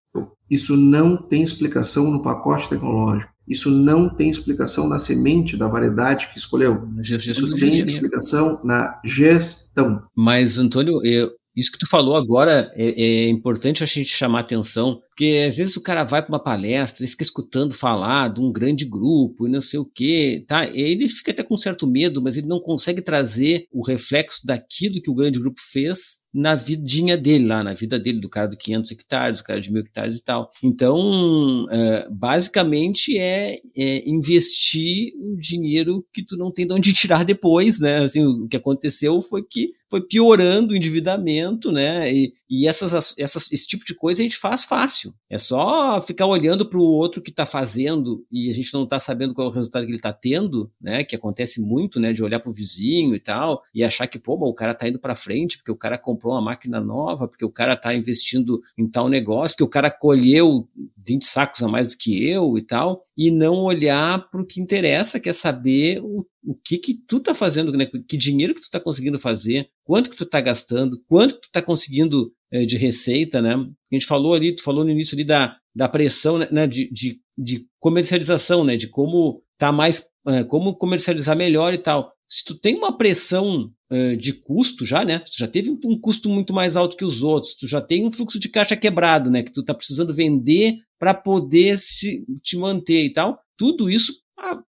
[0.50, 3.32] Isso não tem explicação no pacote tecnológico.
[3.48, 6.88] Isso não tem explicação na semente da variedade que escolheu.
[7.00, 10.02] Isso tem explicação na gestão.
[10.14, 15.00] Mas, Antônio, eu, isso que tu falou agora é, é, importante a gente chamar atenção,
[15.12, 18.50] porque às vezes o cara vai para uma palestra e fica escutando falar de um
[18.50, 20.66] grande grupo e não sei o quê, tá?
[20.74, 25.10] Ele fica até com certo medo, mas ele não consegue trazer o reflexo daquilo que
[25.10, 28.92] o grande grupo fez na vidinha dele lá, na vida dele, do cara de 500
[28.92, 30.50] hectares, do cara de mil hectares e tal.
[30.62, 37.22] Então, é, basicamente é, é, investir o dinheiro que tu não tem de onde tirar
[37.22, 37.98] depois, né?
[37.98, 42.10] Assim, o que aconteceu foi que foi piorando o endividamento, né?
[42.10, 45.14] E, e essas, essas, esse tipo de coisa a gente faz fácil fácil.
[45.28, 49.00] É só ficar olhando para o outro que está fazendo e a gente não está
[49.00, 51.02] sabendo qual é o resultado que ele está tendo, né?
[51.04, 52.12] Que acontece muito, né?
[52.12, 54.98] De olhar para o vizinho e tal e achar que, pô, o cara está indo
[54.98, 58.88] para frente porque o cara comprou uma máquina nova, porque o cara está investindo em
[58.88, 60.68] tal negócio, porque o cara colheu
[61.04, 64.60] 20 sacos a mais do que eu e tal, e não olhar para o que
[64.60, 67.86] interessa, que é saber o, o que que tu tá fazendo, né?
[67.86, 71.50] Que dinheiro que tu tá conseguindo fazer, quanto que tu tá gastando, quanto que tu
[71.52, 73.54] tá conseguindo de receita, né?
[73.54, 76.90] A gente falou ali, tu falou no início ali da, da pressão, né, né de,
[76.92, 78.76] de, de comercialização, né?
[78.76, 82.12] De como tá mais, é, como comercializar melhor e tal.
[82.28, 85.18] Se tu tem uma pressão é, de custo já, né?
[85.18, 88.12] Tu já teve um custo muito mais alto que os outros, tu já tem um
[88.12, 89.42] fluxo de caixa quebrado, né?
[89.42, 93.38] Que tu tá precisando vender para poder se, te manter e tal.
[93.56, 94.21] Tudo isso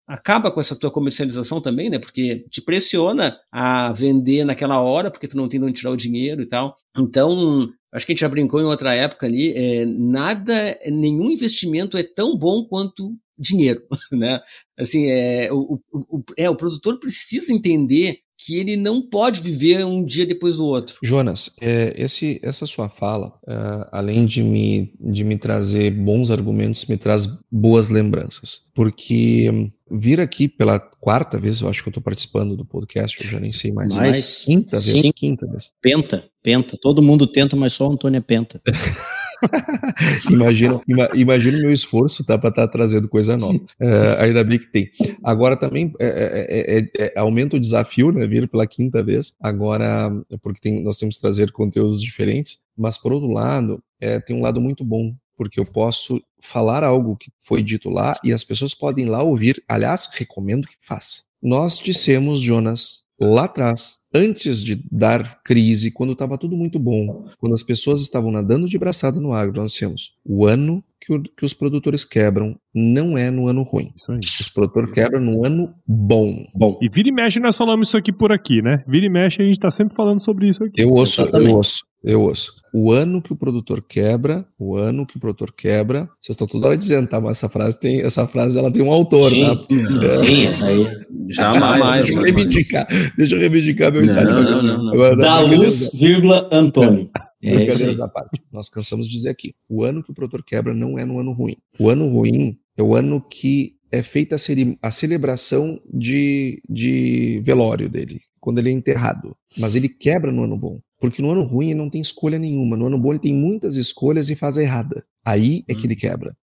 [0.07, 1.99] acaba com essa tua comercialização também, né?
[1.99, 6.41] Porque te pressiona a vender naquela hora, porque tu não tem onde tirar o dinheiro
[6.41, 6.76] e tal.
[6.97, 11.97] Então, acho que a gente já brincou em outra época ali, é, nada, nenhum investimento
[11.97, 14.41] é tão bom quanto dinheiro, né?
[14.78, 20.04] Assim, é, o, o, é, o produtor precisa entender que ele não pode viver um
[20.04, 20.98] dia depois do outro.
[21.04, 26.86] Jonas, é, esse, essa sua fala, é, além de me, de me trazer bons argumentos,
[26.86, 28.62] me traz boas lembranças.
[28.74, 33.30] Porque vir aqui pela quarta vez, eu acho que eu estou participando do podcast, eu
[33.30, 33.96] já nem sei mais.
[33.96, 35.02] mais quinta vez.
[35.02, 35.12] Sim.
[35.12, 35.72] Quinta vez.
[35.80, 36.78] Penta, penta.
[36.82, 38.60] Todo mundo tenta, mas só o Antônio é penta.
[40.30, 43.60] imagina, ima, imagina o meu esforço tá, para estar tá trazendo coisa nova.
[43.80, 44.89] É, ainda bem que tem.
[45.24, 48.28] Agora também é é, é, é, é, aumenta o desafio, né?
[48.28, 49.34] Vir pela quinta vez.
[49.39, 50.12] Agora,
[50.42, 52.60] porque tem, nós temos que trazer conteúdos diferentes.
[52.78, 53.84] Mas, por outro lado,
[54.26, 58.34] tem um lado muito bom, porque eu posso falar algo que foi dito lá e
[58.34, 59.62] as pessoas podem lá ouvir.
[59.68, 61.24] Aliás, recomendo que faça.
[61.42, 67.53] Nós dissemos, Jonas, lá atrás, antes de dar crise, quando estava tudo muito bom, quando
[67.53, 71.45] as pessoas estavam nadando de braçada no agro, nós tínhamos o ano que, o, que
[71.45, 73.91] os produtores quebram não é no ano ruim.
[74.20, 76.45] Os produtores quebram no ano bom.
[76.55, 76.78] Bom.
[76.82, 78.84] E vira e mexe nós falamos isso aqui por aqui, né?
[78.88, 80.82] Vira e mexe a gente está sempre falando sobre isso aqui.
[80.82, 81.49] Eu ouço, Exatamente.
[81.49, 81.91] eu ouço.
[82.03, 82.53] Eu ouço.
[82.74, 86.09] O ano que o produtor quebra, o ano que o produtor quebra.
[86.22, 87.20] Vocês estão toda hora dizendo, tá?
[87.20, 90.05] Mas essa frase tem, essa frase ela tem um autor, sim, tá?
[90.05, 90.09] É.
[90.09, 90.88] Sim, essa aí.
[91.30, 92.05] Jamais.
[92.05, 92.88] Deixa eu reivindicar,
[93.18, 95.18] deixa eu reivindicar meu Não, não, não.
[95.18, 97.10] Da luz, vírgula, Antônio.
[97.43, 98.41] É Brincadeiras à parte.
[98.52, 101.32] Nós cansamos de dizer aqui: o ano que o produtor quebra não é no ano
[101.32, 101.56] ruim.
[101.80, 107.89] O ano ruim é o ano que é feita a, a celebração de, de velório
[107.89, 109.36] dele, quando ele é enterrado.
[109.58, 110.80] Mas ele quebra no ano bom.
[110.99, 112.78] Porque no ano ruim ele não tem escolha nenhuma.
[112.78, 115.04] No ano bom ele tem muitas escolhas e faz a errada.
[115.26, 115.99] Aí é que ele hum.
[115.99, 116.38] quebra.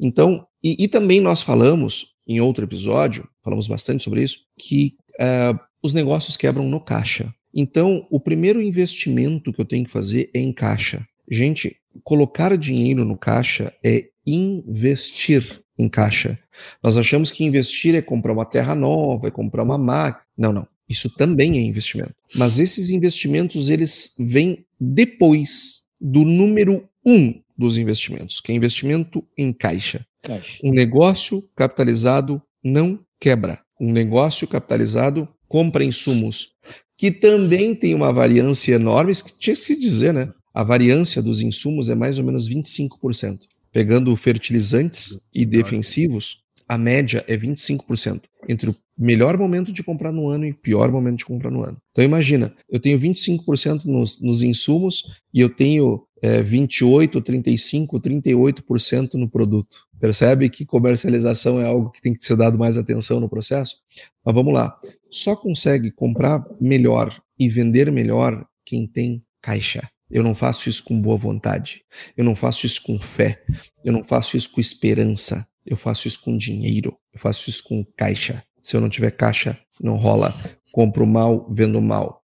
[0.00, 5.58] Então, e, e, também nós falamos em outro episódio, falamos bastante sobre isso, que uh,
[5.82, 7.32] os negócios quebram no caixa.
[7.54, 11.06] Então, o primeiro investimento que eu tenho que fazer é em caixa.
[11.30, 16.38] Gente, colocar dinheiro no caixa é investir em caixa.
[16.82, 20.24] Nós achamos que investir é comprar uma terra nova, é comprar uma máquina.
[20.36, 20.66] Não, não.
[20.88, 22.14] Isso também é investimento.
[22.34, 29.52] Mas esses investimentos, eles vêm depois do número um dos investimentos, que é investimento em
[29.52, 30.06] caixa.
[30.22, 30.60] caixa.
[30.64, 33.60] Um negócio capitalizado não quebra.
[33.80, 36.50] Um negócio capitalizado compra insumos,
[36.96, 40.32] que também tem uma variância enorme, que tinha que se dizer, né?
[40.52, 43.38] A variância dos insumos é mais ou menos 25%.
[43.72, 50.28] Pegando fertilizantes e defensivos, a média é 25% entre o melhor momento de comprar no
[50.28, 51.80] ano e pior momento de comprar no ano.
[51.92, 59.14] Então imagina, eu tenho 25% nos, nos insumos e eu tenho é, 28, 35, 38%
[59.14, 59.86] no produto.
[60.00, 63.76] Percebe que comercialização é algo que tem que ser dado mais atenção no processo?
[64.24, 64.78] Mas vamos lá.
[65.10, 69.88] Só consegue comprar melhor e vender melhor quem tem caixa.
[70.10, 71.82] Eu não faço isso com boa vontade.
[72.16, 73.42] Eu não faço isso com fé.
[73.84, 75.46] Eu não faço isso com esperança.
[75.64, 76.96] Eu faço isso com dinheiro.
[77.12, 78.42] Eu faço isso com caixa.
[78.62, 80.34] Se eu não tiver caixa, não rola.
[80.72, 82.22] Compro mal, vendo mal.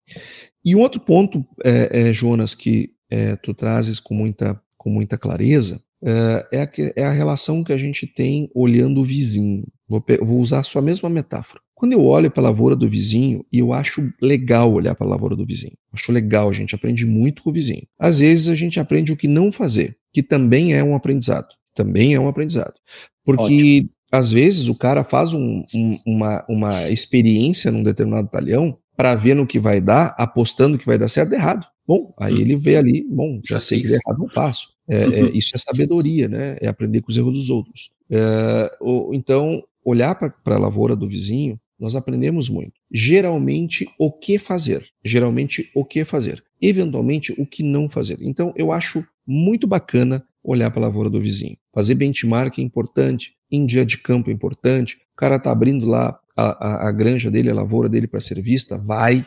[0.65, 5.19] E um outro ponto, é, é, Jonas, que é, tu trazes com muita, com muita
[5.19, 9.67] clareza, é, é a, é a relação que a gente tem olhando o vizinho.
[9.87, 11.61] Vou, vou usar a sua mesma metáfora.
[11.85, 15.11] Quando eu olho para a lavoura do vizinho, e eu acho legal olhar para a
[15.11, 15.75] lavoura do vizinho.
[15.93, 17.87] Acho legal, a gente aprende muito com o vizinho.
[17.99, 21.49] Às vezes a gente aprende o que não fazer, que também é um aprendizado.
[21.75, 22.73] Também é um aprendizado.
[23.23, 23.91] Porque Ótimo.
[24.11, 29.35] às vezes o cara faz um, um, uma, uma experiência num determinado talhão para ver
[29.35, 31.67] no que vai dar, apostando que vai dar certo errado.
[31.87, 32.41] Bom, aí hum.
[32.41, 34.69] ele vê ali, bom, já, já sei que errado, não faço.
[34.89, 35.31] É, é, uhum.
[35.35, 36.57] isso é sabedoria, né?
[36.63, 37.91] É aprender com os erros dos outros.
[38.11, 42.73] É, ou, então, olhar para a lavoura do vizinho, nós aprendemos muito.
[42.91, 44.87] Geralmente, o que fazer.
[45.05, 46.43] Geralmente, o que fazer.
[46.61, 48.19] Eventualmente, o que não fazer.
[48.21, 51.57] Então, eu acho muito bacana olhar para a lavoura do vizinho.
[51.73, 54.97] Fazer benchmark é importante, em dia de campo é importante.
[55.13, 58.41] O cara está abrindo lá a, a, a granja dele, a lavoura dele para ser
[58.41, 59.27] vista, vai,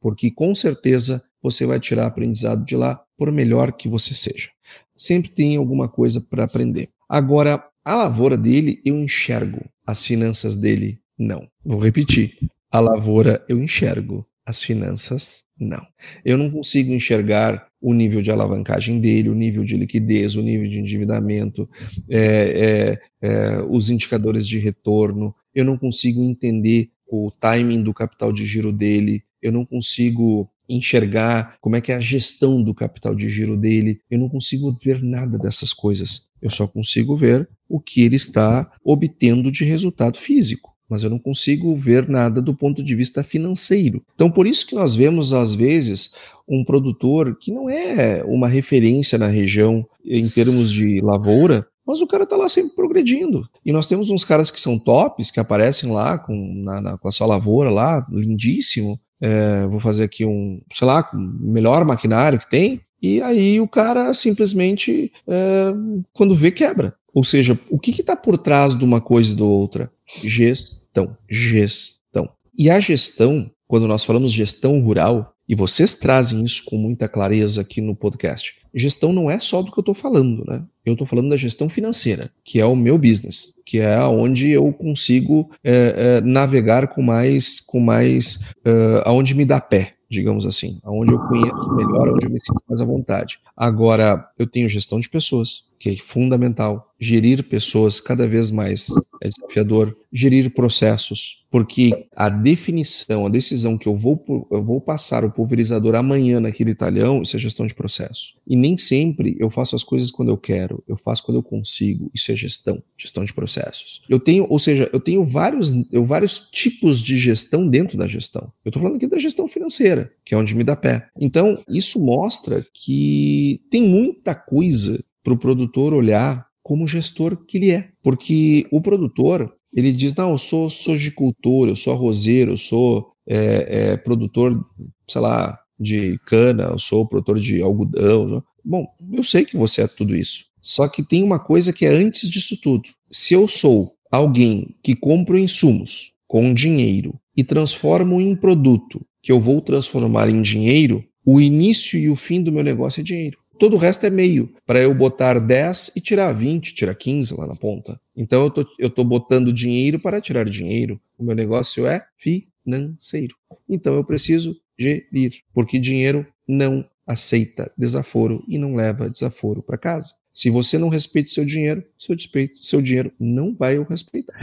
[0.00, 4.50] porque com certeza você vai tirar aprendizado de lá, por melhor que você seja.
[4.94, 6.90] Sempre tem alguma coisa para aprender.
[7.08, 11.48] Agora, a lavoura dele eu enxergo, as finanças dele não.
[11.64, 12.36] Vou repetir.
[12.70, 15.84] A lavoura eu enxergo, as finanças não.
[16.24, 20.68] Eu não consigo enxergar o nível de alavancagem dele, o nível de liquidez, o nível
[20.68, 21.68] de endividamento,
[22.08, 25.34] é, é, é, os indicadores de retorno.
[25.54, 29.22] Eu não consigo entender o timing do capital de giro dele.
[29.40, 34.00] Eu não consigo enxergar como é que é a gestão do capital de giro dele.
[34.10, 36.26] Eu não consigo ver nada dessas coisas.
[36.42, 41.18] Eu só consigo ver o que ele está obtendo de resultado físico mas eu não
[41.18, 44.02] consigo ver nada do ponto de vista financeiro.
[44.14, 46.12] Então, por isso que nós vemos, às vezes,
[46.48, 52.06] um produtor que não é uma referência na região em termos de lavoura, mas o
[52.06, 53.48] cara está lá sempre progredindo.
[53.64, 57.06] E nós temos uns caras que são tops, que aparecem lá com, na, na, com
[57.06, 58.98] a sua lavoura lá, lindíssimo.
[59.20, 62.80] É, vou fazer aqui um, sei lá, melhor maquinário que tem.
[63.00, 65.72] E aí o cara simplesmente, é,
[66.12, 66.94] quando vê, quebra.
[67.16, 69.90] Ou seja, o que está por trás de uma coisa e da outra?
[70.22, 71.16] Gestão.
[71.26, 72.28] Gestão.
[72.58, 77.62] E a gestão, quando nós falamos gestão rural, e vocês trazem isso com muita clareza
[77.62, 80.62] aqui no podcast, gestão não é só do que eu estou falando, né?
[80.84, 84.70] Eu estou falando da gestão financeira, que é o meu business, que é onde eu
[84.74, 90.80] consigo é, é, navegar com mais, com mais, é, aonde me dá pé, digamos assim,
[90.84, 93.38] aonde eu conheço melhor, onde eu me sinto mais à vontade.
[93.56, 96.92] Agora, eu tenho gestão de pessoas, que é fundamental.
[96.98, 98.88] Gerir pessoas cada vez mais
[99.22, 99.94] é desafiador.
[100.10, 105.94] Gerir processos, porque a definição, a decisão que eu vou, eu vou passar o pulverizador
[105.94, 108.34] amanhã naquele talhão, isso é gestão de processo.
[108.46, 112.10] E nem sempre eu faço as coisas quando eu quero, eu faço quando eu consigo.
[112.14, 114.02] Isso é gestão, gestão de processos.
[114.08, 118.50] Eu tenho, ou seja, eu tenho vários, eu, vários tipos de gestão dentro da gestão.
[118.64, 121.08] Eu estou falando aqui da gestão financeira, que é onde me dá pé.
[121.20, 127.72] Então, isso mostra que tem muita coisa para o produtor olhar como gestor que ele
[127.72, 127.88] é.
[128.00, 133.66] Porque o produtor, ele diz, não, eu sou sojicultor, eu sou arrozeiro, eu sou é,
[133.68, 134.64] é, produtor,
[135.08, 138.40] sei lá, de cana, eu sou produtor de algodão.
[138.64, 140.44] Bom, eu sei que você é tudo isso.
[140.62, 142.88] Só que tem uma coisa que é antes disso tudo.
[143.10, 149.40] Se eu sou alguém que compro insumos com dinheiro e transformo em produto que eu
[149.40, 153.38] vou transformar em dinheiro, o início e o fim do meu negócio é dinheiro.
[153.58, 157.46] Todo o resto é meio, para eu botar 10 e tirar 20, tirar 15 lá
[157.46, 157.98] na ponta.
[158.14, 161.00] Então eu tô, eu tô botando dinheiro para tirar dinheiro.
[161.18, 163.34] O meu negócio é financeiro.
[163.68, 170.14] Então eu preciso gerir, porque dinheiro não aceita desaforo e não leva desaforo para casa.
[170.34, 174.34] Se você não respeita seu dinheiro, seu, despeito, seu dinheiro não vai o respeitar.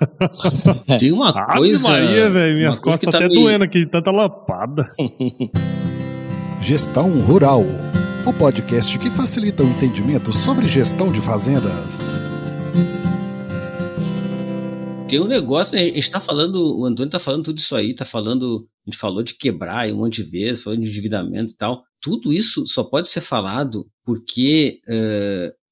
[0.98, 1.88] Tem uma coisa.
[1.88, 3.34] Maria, velho, minhas costas tá até me...
[3.34, 4.92] doendo aqui, tanta lapada.
[6.60, 7.64] Gestão Rural
[8.24, 12.20] o podcast que facilita o entendimento sobre gestão de fazendas.
[15.08, 15.82] Tem um negócio, né?
[15.82, 18.98] A gente está falando, o Antônio está falando tudo isso aí, está falando, a gente
[18.98, 21.82] falou de quebrar um monte de vezes, falando de endividamento e tal.
[22.00, 24.80] Tudo isso só pode ser falado porque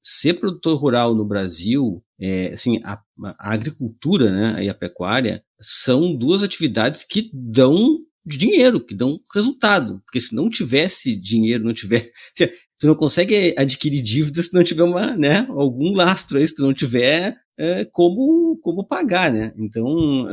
[0.03, 2.99] ser produtor rural no Brasil, é, assim, a,
[3.39, 9.17] a agricultura né, e a pecuária são duas atividades que dão de dinheiro, que dão
[9.33, 10.01] resultado.
[10.05, 12.09] Porque se não tivesse dinheiro, não tiver.
[12.79, 16.63] tu não consegue adquirir dívida se não tiver uma, né, algum lastro aí, se tu
[16.63, 19.53] não tiver é, como, como pagar, né?
[19.57, 20.27] Então,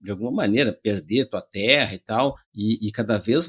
[0.00, 3.48] de alguma maneira, perder tua terra e tal, e, e cada vez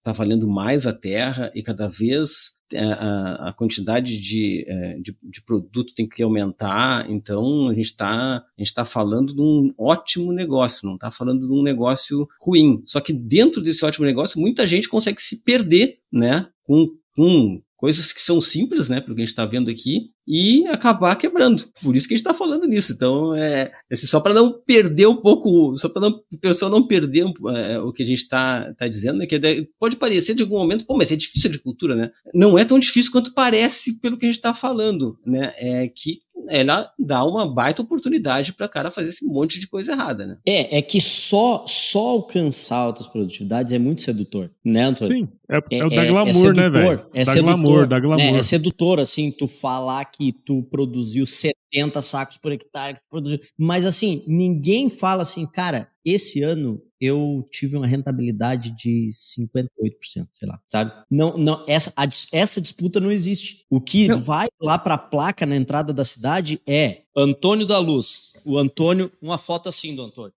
[0.00, 5.16] está valendo mais a terra e cada vez é, a, a quantidade de, é, de,
[5.22, 7.08] de, produto tem que aumentar.
[7.10, 8.42] Então, a gente está
[8.74, 12.82] tá falando de um ótimo negócio, não está falando de um negócio ruim.
[12.86, 16.48] Só que dentro desse ótimo negócio, muita gente consegue se perder, né?
[16.64, 20.64] Com, com coisas que são simples, né, pelo que a gente está vendo aqui, e
[20.68, 21.64] acabar quebrando.
[21.82, 22.92] Por isso que a gente está falando nisso.
[22.92, 27.24] Então, é, é só para não perder um pouco, só para o pessoal não perder
[27.56, 29.40] é, o que a gente está tá dizendo, né, que
[29.76, 32.12] pode parecer de algum momento, pô, mas é difícil a agricultura, né?
[32.32, 35.52] Não é tão difícil quanto parece pelo que a gente está falando, né?
[35.56, 39.92] É que ela dá uma baita oportunidade para o cara fazer esse monte de coisa
[39.92, 40.38] errada, né?
[40.46, 45.26] É, é que só, só alcançar altas produtividades é muito sedutor, né, Antônio?
[45.26, 47.06] Sim, é, é, é o da é, glamour, é sedutor, né, velho?
[47.12, 48.32] É da sedutor, glamour, da glamour.
[48.32, 48.38] Né?
[48.38, 53.38] É sedutor, assim, tu falar que tu produziu 70 sacos por hectare, produziu...
[53.56, 60.48] mas assim, ninguém fala assim, cara, esse ano eu tive uma rentabilidade de 58%, sei
[60.48, 60.92] lá, sabe?
[61.10, 63.64] Não, não, essa, a, essa disputa não existe.
[63.70, 64.20] O que não.
[64.20, 68.32] vai lá para a placa na entrada da cidade é Antônio da Luz.
[68.44, 70.34] O Antônio, uma foto assim do Antônio.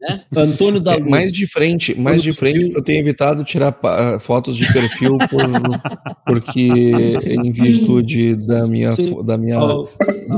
[0.00, 0.24] Né?
[0.36, 1.10] Antônio da é, Luz.
[1.10, 5.42] mais de frente, mais de frente, eu tenho evitado tirar ah, fotos de perfil por,
[6.24, 6.70] porque
[7.26, 8.90] em virtude da minha,
[9.24, 9.88] da minha, do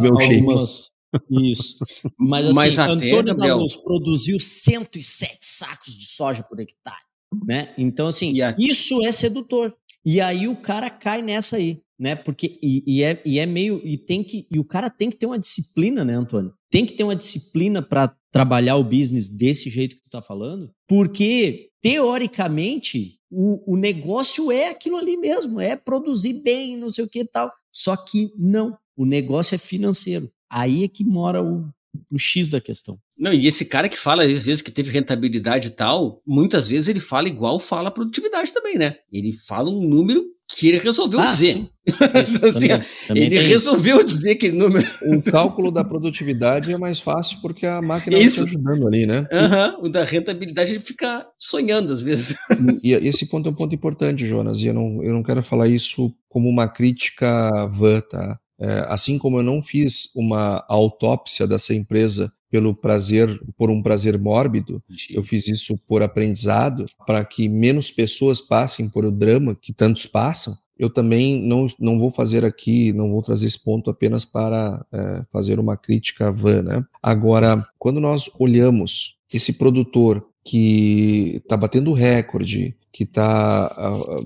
[0.01, 1.51] meu algumas, shape.
[1.51, 1.77] Isso.
[2.17, 3.57] Mas assim, Mas até, Antônio Gabriel...
[3.57, 6.97] da Luz produziu 107 sacos de soja por hectare,
[7.45, 7.75] né?
[7.77, 8.55] Então assim, a...
[8.59, 9.75] isso é sedutor.
[10.05, 12.15] E aí o cara cai nessa aí, né?
[12.15, 15.17] Porque e, e, é, e é meio e tem que e o cara tem que
[15.17, 16.53] ter uma disciplina, né, Antônio?
[16.71, 20.71] Tem que ter uma disciplina para trabalhar o business desse jeito que tu tá falando,
[20.89, 27.09] porque teoricamente o, o negócio é aquilo ali mesmo, é produzir bem, não sei o
[27.09, 27.53] que e tal.
[27.73, 30.31] Só que não, o negócio é financeiro.
[30.51, 31.69] Aí é que mora o,
[32.11, 32.99] o X da questão.
[33.21, 36.89] Não, e esse cara que fala, às vezes, que teve rentabilidade e tal, muitas vezes
[36.89, 38.97] ele fala igual fala a produtividade também, né?
[39.13, 41.69] Ele fala um número que ele resolveu ah, dizer.
[42.43, 44.87] assim, também, também ele resolveu dizer que número.
[45.03, 49.27] O cálculo da produtividade é mais fácil porque a máquina está ajudando ali, né?
[49.31, 52.37] Uhum, o da rentabilidade ele fica sonhando às vezes.
[52.83, 55.43] E, e, esse ponto é um ponto importante, Jonas, e eu não, eu não quero
[55.43, 58.39] falar isso como uma crítica vã, tá?
[58.59, 64.19] É, assim como eu não fiz uma autópsia dessa empresa pelo prazer, por um prazer
[64.19, 69.73] mórbido, eu fiz isso por aprendizado, para que menos pessoas passem por o drama que
[69.73, 70.55] tantos passam.
[70.77, 75.25] Eu também não, não vou fazer aqui, não vou trazer esse ponto apenas para é,
[75.31, 76.63] fazer uma crítica vã.
[76.63, 76.85] Né?
[77.03, 84.25] Agora, quando nós olhamos esse produtor que está batendo recorde, que está uh,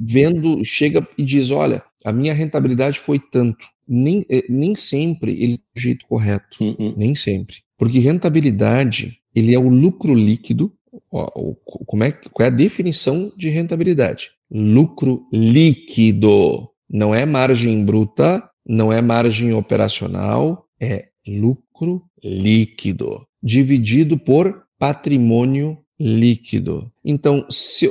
[0.00, 3.66] vendo, chega e diz: olha, a minha rentabilidade foi tanto.
[3.88, 6.56] Nem, eh, nem sempre ele é o jeito correto.
[6.60, 6.94] Uh -uh.
[6.96, 7.56] Nem sempre.
[7.78, 10.72] Porque rentabilidade, ele é o lucro líquido.
[11.12, 11.54] Ó,
[11.86, 14.30] como é, qual é a definição de rentabilidade?
[14.50, 16.68] Lucro líquido.
[16.88, 23.26] Não é margem bruta, não é margem operacional, é lucro líquido.
[23.42, 26.90] Dividido por patrimônio líquido.
[27.04, 27.90] Então, se,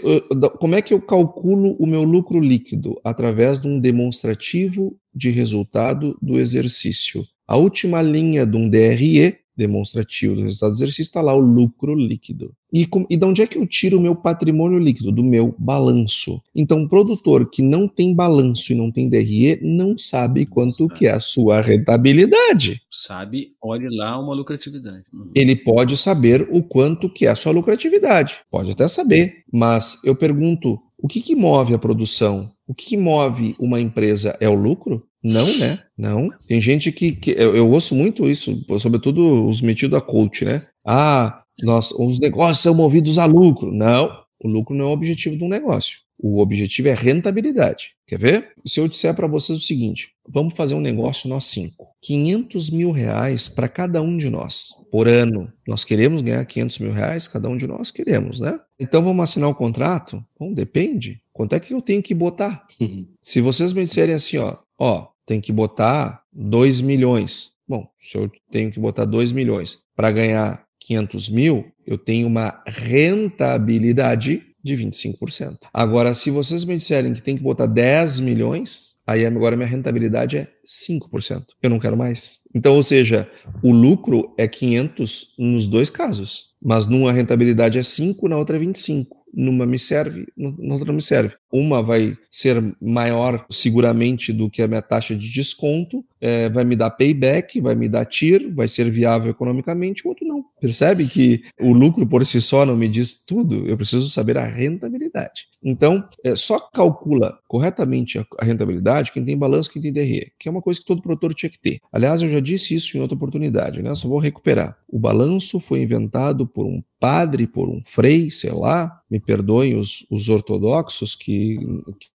[0.60, 3.00] como é que eu calculo o meu lucro líquido?
[3.04, 7.26] Através de um demonstrativo de resultado do exercício.
[7.48, 11.96] A última linha de um DRE demonstrativo do resultado do exercício, está lá o lucro
[11.96, 12.54] líquido.
[12.74, 15.12] E, com, e de onde é que eu tiro o meu patrimônio líquido?
[15.12, 16.42] Do meu balanço.
[16.54, 21.08] Então, um produtor que não tem balanço e não tem DRE não sabe quanto que
[21.08, 22.82] é a sua rentabilidade.
[22.92, 25.04] Sabe, olhe lá uma lucratividade.
[25.14, 25.32] Uhum.
[25.34, 28.40] Ele pode saber o quanto que é a sua lucratividade.
[28.52, 32.52] Pode até saber, mas eu pergunto, o que, que move a produção?
[32.68, 34.36] O que, move uma empresa?
[34.40, 35.06] É o lucro?
[35.24, 35.80] Não, né?
[35.98, 36.30] Não.
[36.48, 37.12] Tem gente que.
[37.12, 40.68] que eu, eu, ouço muito isso, sobretudo os metidos a coach, né?
[40.86, 43.72] Ah, nós, os negócios são movidos a lucro.
[43.72, 44.10] Não,
[44.44, 46.00] o lucro não é o objetivo de um negócio.
[46.28, 47.92] O objetivo é rentabilidade.
[48.08, 48.54] Quer ver?
[48.66, 51.90] Se eu disser para vocês o seguinte: vamos fazer um negócio nós cinco.
[52.02, 55.54] 500 mil reais para cada um de nós por ano.
[55.68, 58.60] Nós queremos ganhar 500 mil reais, cada um de nós queremos, né?
[58.80, 60.26] Então vamos assinar o um contrato?
[60.40, 61.22] Bom, depende.
[61.32, 62.66] Quanto é que eu tenho que botar?
[62.82, 63.06] Uhum.
[63.22, 67.52] Se vocês me disserem assim, ó, ó, tem que botar 2 milhões.
[67.68, 72.64] Bom, se eu tenho que botar 2 milhões para ganhar 500 mil, eu tenho uma
[72.66, 75.68] rentabilidade de 25%.
[75.72, 80.38] Agora, se vocês me disserem que tem que botar 10 milhões, aí agora minha rentabilidade
[80.38, 81.44] é 5%.
[81.62, 82.42] Eu não quero mais.
[82.54, 83.30] Então, ou seja,
[83.62, 88.60] o lucro é 500 nos dois casos, mas numa rentabilidade é 5, na outra é
[88.60, 91.36] 25 numa me serve, na outra não me serve.
[91.52, 96.76] Uma vai ser maior seguramente do que a minha taxa de desconto, é, vai me
[96.76, 100.46] dar payback, vai me dar TIR, vai ser viável economicamente, o outro não.
[100.66, 104.44] Percebe que o lucro por si só não me diz tudo, eu preciso saber a
[104.44, 105.46] rentabilidade.
[105.64, 110.50] Então, é, só calcula corretamente a, a, rentabilidade quem tem balanço, quem tem DRE, que
[110.50, 111.78] é uma coisa que todo produtor tinha que ter.
[111.94, 113.94] Aliás, eu já disse isso em outra oportunidade, né?
[113.94, 114.76] Só vou recuperar.
[114.90, 120.04] O balanço foi inventado por um padre, por um frei, sei lá, me perdoem os,
[120.10, 121.60] os ortodoxos que,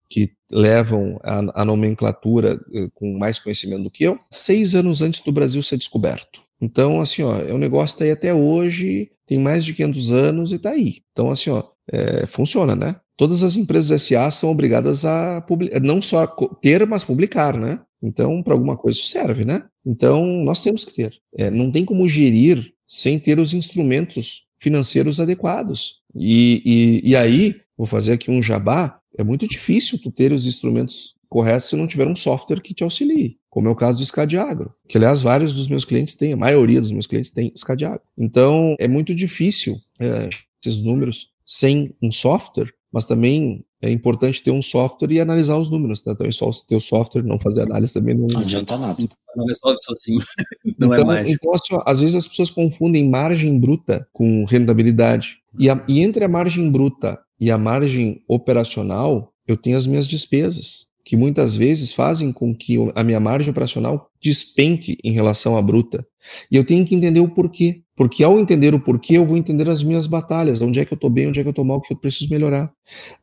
[0.09, 5.21] que levam a, a, nomenclatura eh, com mais conhecimento do que eu, seis anos antes
[5.21, 6.48] do Brasil ser descoberto.
[6.61, 10.13] Então, assim, ó, é um negócio que tá aí até hoje, tem mais de 500
[10.13, 10.97] anos e está aí.
[11.13, 12.97] Então, assim, ó, é, funciona, né?
[13.17, 16.27] Todas as empresas SA são obrigadas a publicar, não só
[16.61, 17.81] ter, mas publicar, né?
[18.03, 19.65] Então, para alguma coisa isso serve, né?
[19.85, 21.15] Então, nós temos que ter.
[21.37, 26.01] É, não tem como gerir sem ter os instrumentos financeiros adequados.
[26.15, 26.63] E,
[27.05, 31.17] e, e aí, vou fazer aqui um jabá, é muito difícil tu ter os instrumentos
[31.29, 34.73] correto se não tiver um software que te auxilie, como é o caso do Scadiagro,
[34.89, 38.03] que aliás vários dos meus clientes têm, a maioria dos meus clientes tem Scadiagro.
[38.17, 40.29] Então é muito difícil é,
[40.65, 45.71] esses números sem um software, mas também é importante ter um software e analisar os
[45.71, 46.01] números.
[46.01, 46.13] Tá?
[46.13, 49.03] Então, só ter o software, não fazer análise também não, não adianta nada.
[49.37, 50.21] Não resolve sozinho.
[50.79, 55.39] Não então, é então assim, ó, às vezes as pessoas confundem margem bruta com rentabilidade.
[55.59, 60.07] E, a, e entre a margem bruta e a margem operacional, eu tenho as minhas
[60.07, 65.63] despesas, que muitas vezes fazem com que a minha margem operacional despenque em relação à
[65.63, 66.07] bruta.
[66.53, 67.81] E eu tenho que entender o porquê.
[67.97, 70.97] Porque ao entender o porquê, eu vou entender as minhas batalhas, onde é que eu
[70.97, 72.71] estou bem, onde é que eu estou mal, o que eu preciso melhorar.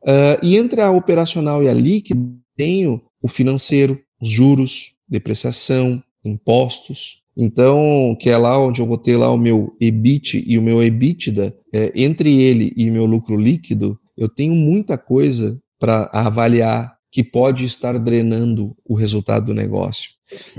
[0.01, 2.19] Uh, e entre a operacional e a líquida,
[2.57, 7.21] tenho o financeiro, os juros, depreciação, impostos.
[7.37, 10.81] Então, que é lá onde eu vou ter lá o meu EBIT e o meu
[10.81, 17.23] EBITDA, é, entre ele e meu lucro líquido, eu tenho muita coisa para avaliar que
[17.23, 20.09] pode estar drenando o resultado do negócio.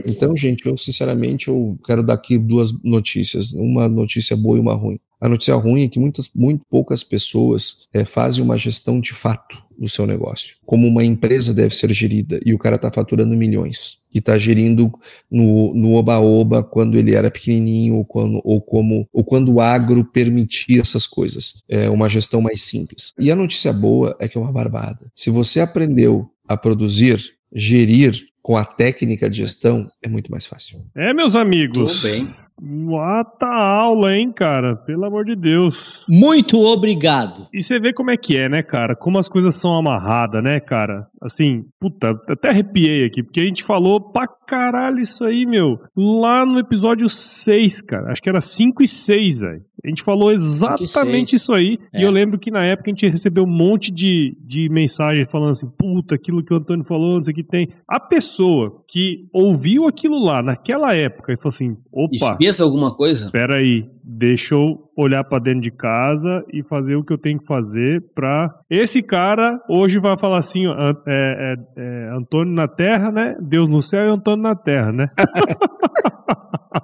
[0.07, 4.73] Então, gente, eu sinceramente eu quero dar aqui duas notícias, uma notícia boa e uma
[4.73, 4.99] ruim.
[5.21, 9.63] A notícia ruim é que muitas, muito poucas pessoas é, fazem uma gestão de fato
[9.79, 13.99] do seu negócio, como uma empresa deve ser gerida, e o cara está faturando milhões,
[14.15, 14.91] e está gerindo
[15.31, 20.81] no oba-oba quando ele era pequenininho, ou, quando, ou, como, ou quando o agro permitia
[20.81, 21.63] essas coisas.
[21.69, 23.13] É uma gestão mais simples.
[23.19, 25.11] E a notícia boa é que é uma barbada.
[25.15, 27.19] Se você aprendeu a produzir,
[27.53, 30.79] gerir com a técnica de gestão, é muito mais fácil.
[30.95, 32.01] É, meus amigos.
[32.01, 32.29] Tudo bem.
[32.63, 34.77] Mata aula, hein, cara?
[34.77, 36.07] Pelo amor de Deus.
[36.09, 37.47] Muito obrigado.
[37.53, 38.97] E você vê como é que é, né, cara?
[38.97, 41.07] Como as coisas são amarradas, né, cara?
[41.21, 45.79] Assim, puta, até arrepiei aqui, porque a gente falou pra caralho isso aí, meu.
[45.95, 48.11] Lá no episódio 6, cara.
[48.11, 49.63] Acho que era 5 e 6, velho.
[49.85, 51.79] A gente falou exatamente isso aí.
[51.93, 52.01] É.
[52.01, 55.51] E eu lembro que na época a gente recebeu um monte de, de mensagem falando
[55.51, 57.69] assim: puta, aquilo que o Antônio falou, não sei o que tem.
[57.89, 62.15] A pessoa que ouviu aquilo lá naquela época e falou assim: opa.
[62.15, 63.27] Esqueça alguma coisa?
[63.27, 67.41] Espera aí, deixa eu olhar para dentro de casa e fazer o que eu tenho
[67.41, 73.11] que fazer para esse cara hoje vai falar assim, é, é, é, Antônio na Terra,
[73.11, 73.35] né?
[73.41, 75.09] Deus no céu e Antônio na Terra, né?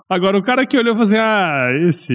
[0.08, 2.14] Agora, o cara que olhou e falou assim: ah, esse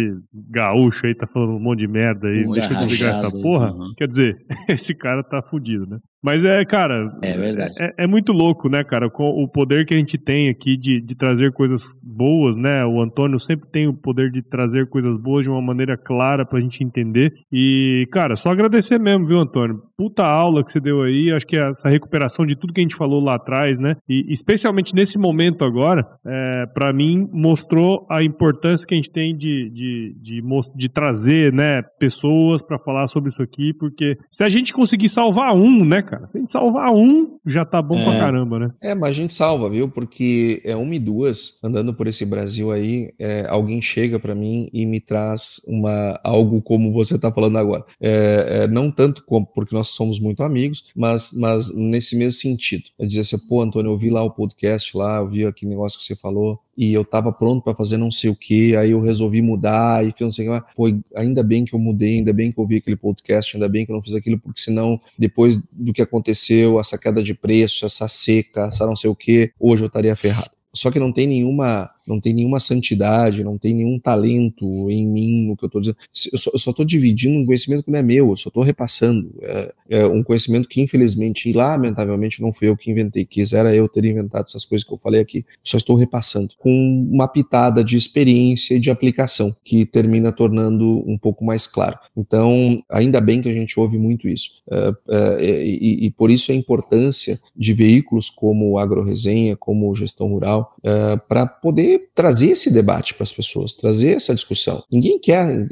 [0.52, 3.72] gaúcho aí tá falando um monte de merda aí, deixa eu desligar essa porra.
[3.72, 3.94] Uhum.
[3.98, 4.38] Quer dizer,
[4.70, 5.98] esse cara tá fudido, né?
[6.24, 7.12] Mas é, cara.
[7.24, 7.76] É verdade.
[7.80, 9.10] É, é, muito louco, né, cara?
[9.10, 12.86] Com o poder que a gente tem aqui de, de trazer coisas boas, né?
[12.86, 16.60] O Antônio sempre tem o poder de trazer coisas boas de uma maneira clara pra
[16.60, 17.32] gente entender.
[17.52, 19.82] E, cara, só agradecer mesmo, viu, Antônio?
[19.98, 21.32] Puta aula que você deu aí.
[21.32, 23.96] Acho que essa recuperação de tudo que a gente falou lá atrás, né?
[24.10, 29.36] E especialmente nesse momento agora, é, para mim, mostrou a importância que a gente tem
[29.36, 30.44] de, de, de,
[30.76, 35.54] de trazer, né, pessoas para falar sobre isso aqui, porque se a gente conseguir salvar
[35.56, 36.28] um, né, cara?
[36.28, 38.04] Se a gente salvar um, já tá bom é.
[38.04, 38.72] pra caramba, né?
[38.82, 39.90] É, mas a gente salva, viu?
[39.90, 44.70] Porque é uma e duas, andando por esse Brasil aí, é, alguém chega para mim
[44.74, 47.86] e me traz uma algo como você tá falando agora.
[48.02, 52.86] É, é, não tanto como porque nós somos muito amigos, mas, mas nesse mesmo sentido.
[52.98, 56.00] É dizer assim, pô, Antônio, eu vi lá o podcast lá, eu vi aquele negócio
[56.00, 59.02] que você falou, e eu tava pronto para fazer não sei o que, aí eu
[59.02, 62.32] resolvi mudar e fiz não sei o que, pô, ainda bem que eu mudei, ainda
[62.32, 65.00] bem que eu vi aquele podcast, ainda bem que eu não fiz aquilo, porque senão,
[65.18, 69.52] depois do que aconteceu, essa queda de preço, essa seca, essa não sei o que,
[69.60, 70.52] hoje eu estaria ferrado.
[70.74, 75.48] Só que não tem nenhuma não tem nenhuma santidade, não tem nenhum talento em mim
[75.48, 75.98] no que eu estou dizendo.
[76.32, 79.34] Eu só estou dividindo um conhecimento que não é meu, eu só estou repassando.
[79.42, 83.26] É, é, um conhecimento que, infelizmente e lamentavelmente, não fui eu que inventei.
[83.26, 85.46] Quisera eu ter inventado essas coisas que eu falei aqui.
[85.64, 86.50] Só estou repassando.
[86.58, 91.98] Com uma pitada de experiência e de aplicação, que termina tornando um pouco mais claro.
[92.16, 94.62] Então, ainda bem que a gente ouve muito isso.
[94.70, 100.76] É, é, e, e, por isso a importância de veículos como AgroResenha, como Gestão Rural,
[100.84, 104.84] é, para poder trazer esse debate para as pessoas, trazer essa discussão.
[104.92, 105.68] Ninguém quer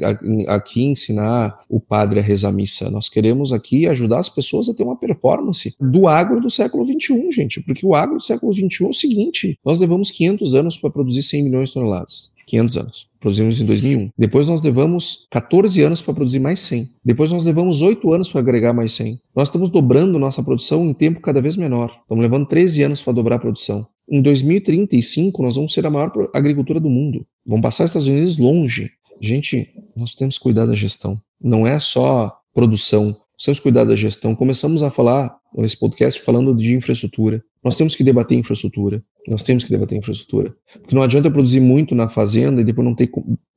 [0.48, 2.90] aqui ensinar o padre a rezar missa.
[2.90, 7.30] Nós queremos aqui ajudar as pessoas a ter uma performance do agro do século XXI,
[7.30, 7.60] gente.
[7.60, 11.22] Porque o agro do século XXI é o seguinte: nós levamos 500 anos para produzir
[11.22, 12.36] 100 milhões de toneladas.
[12.46, 13.08] 500 anos.
[13.20, 14.10] Produzimos em 2001.
[14.16, 16.88] Depois nós levamos 14 anos para produzir mais 100.
[17.04, 19.18] Depois nós levamos 8 anos para agregar mais 100.
[19.34, 21.90] Nós estamos dobrando nossa produção em tempo cada vez menor.
[22.02, 23.86] Estamos levando 13 anos para dobrar a produção.
[24.08, 27.26] Em 2035, nós vamos ser a maior agricultura do mundo.
[27.44, 28.90] Vamos passar os Estados Unidos longe.
[29.20, 31.20] Gente, nós temos que cuidar da gestão.
[31.40, 33.06] Não é só produção.
[33.06, 34.34] Nós temos que cuidar da gestão.
[34.34, 37.42] Começamos a falar nesse podcast falando de infraestrutura.
[37.62, 39.02] Nós temos que debater infraestrutura.
[39.28, 40.54] Nós temos que debater infraestrutura.
[40.80, 43.10] Porque não adianta eu produzir muito na fazenda e depois não ter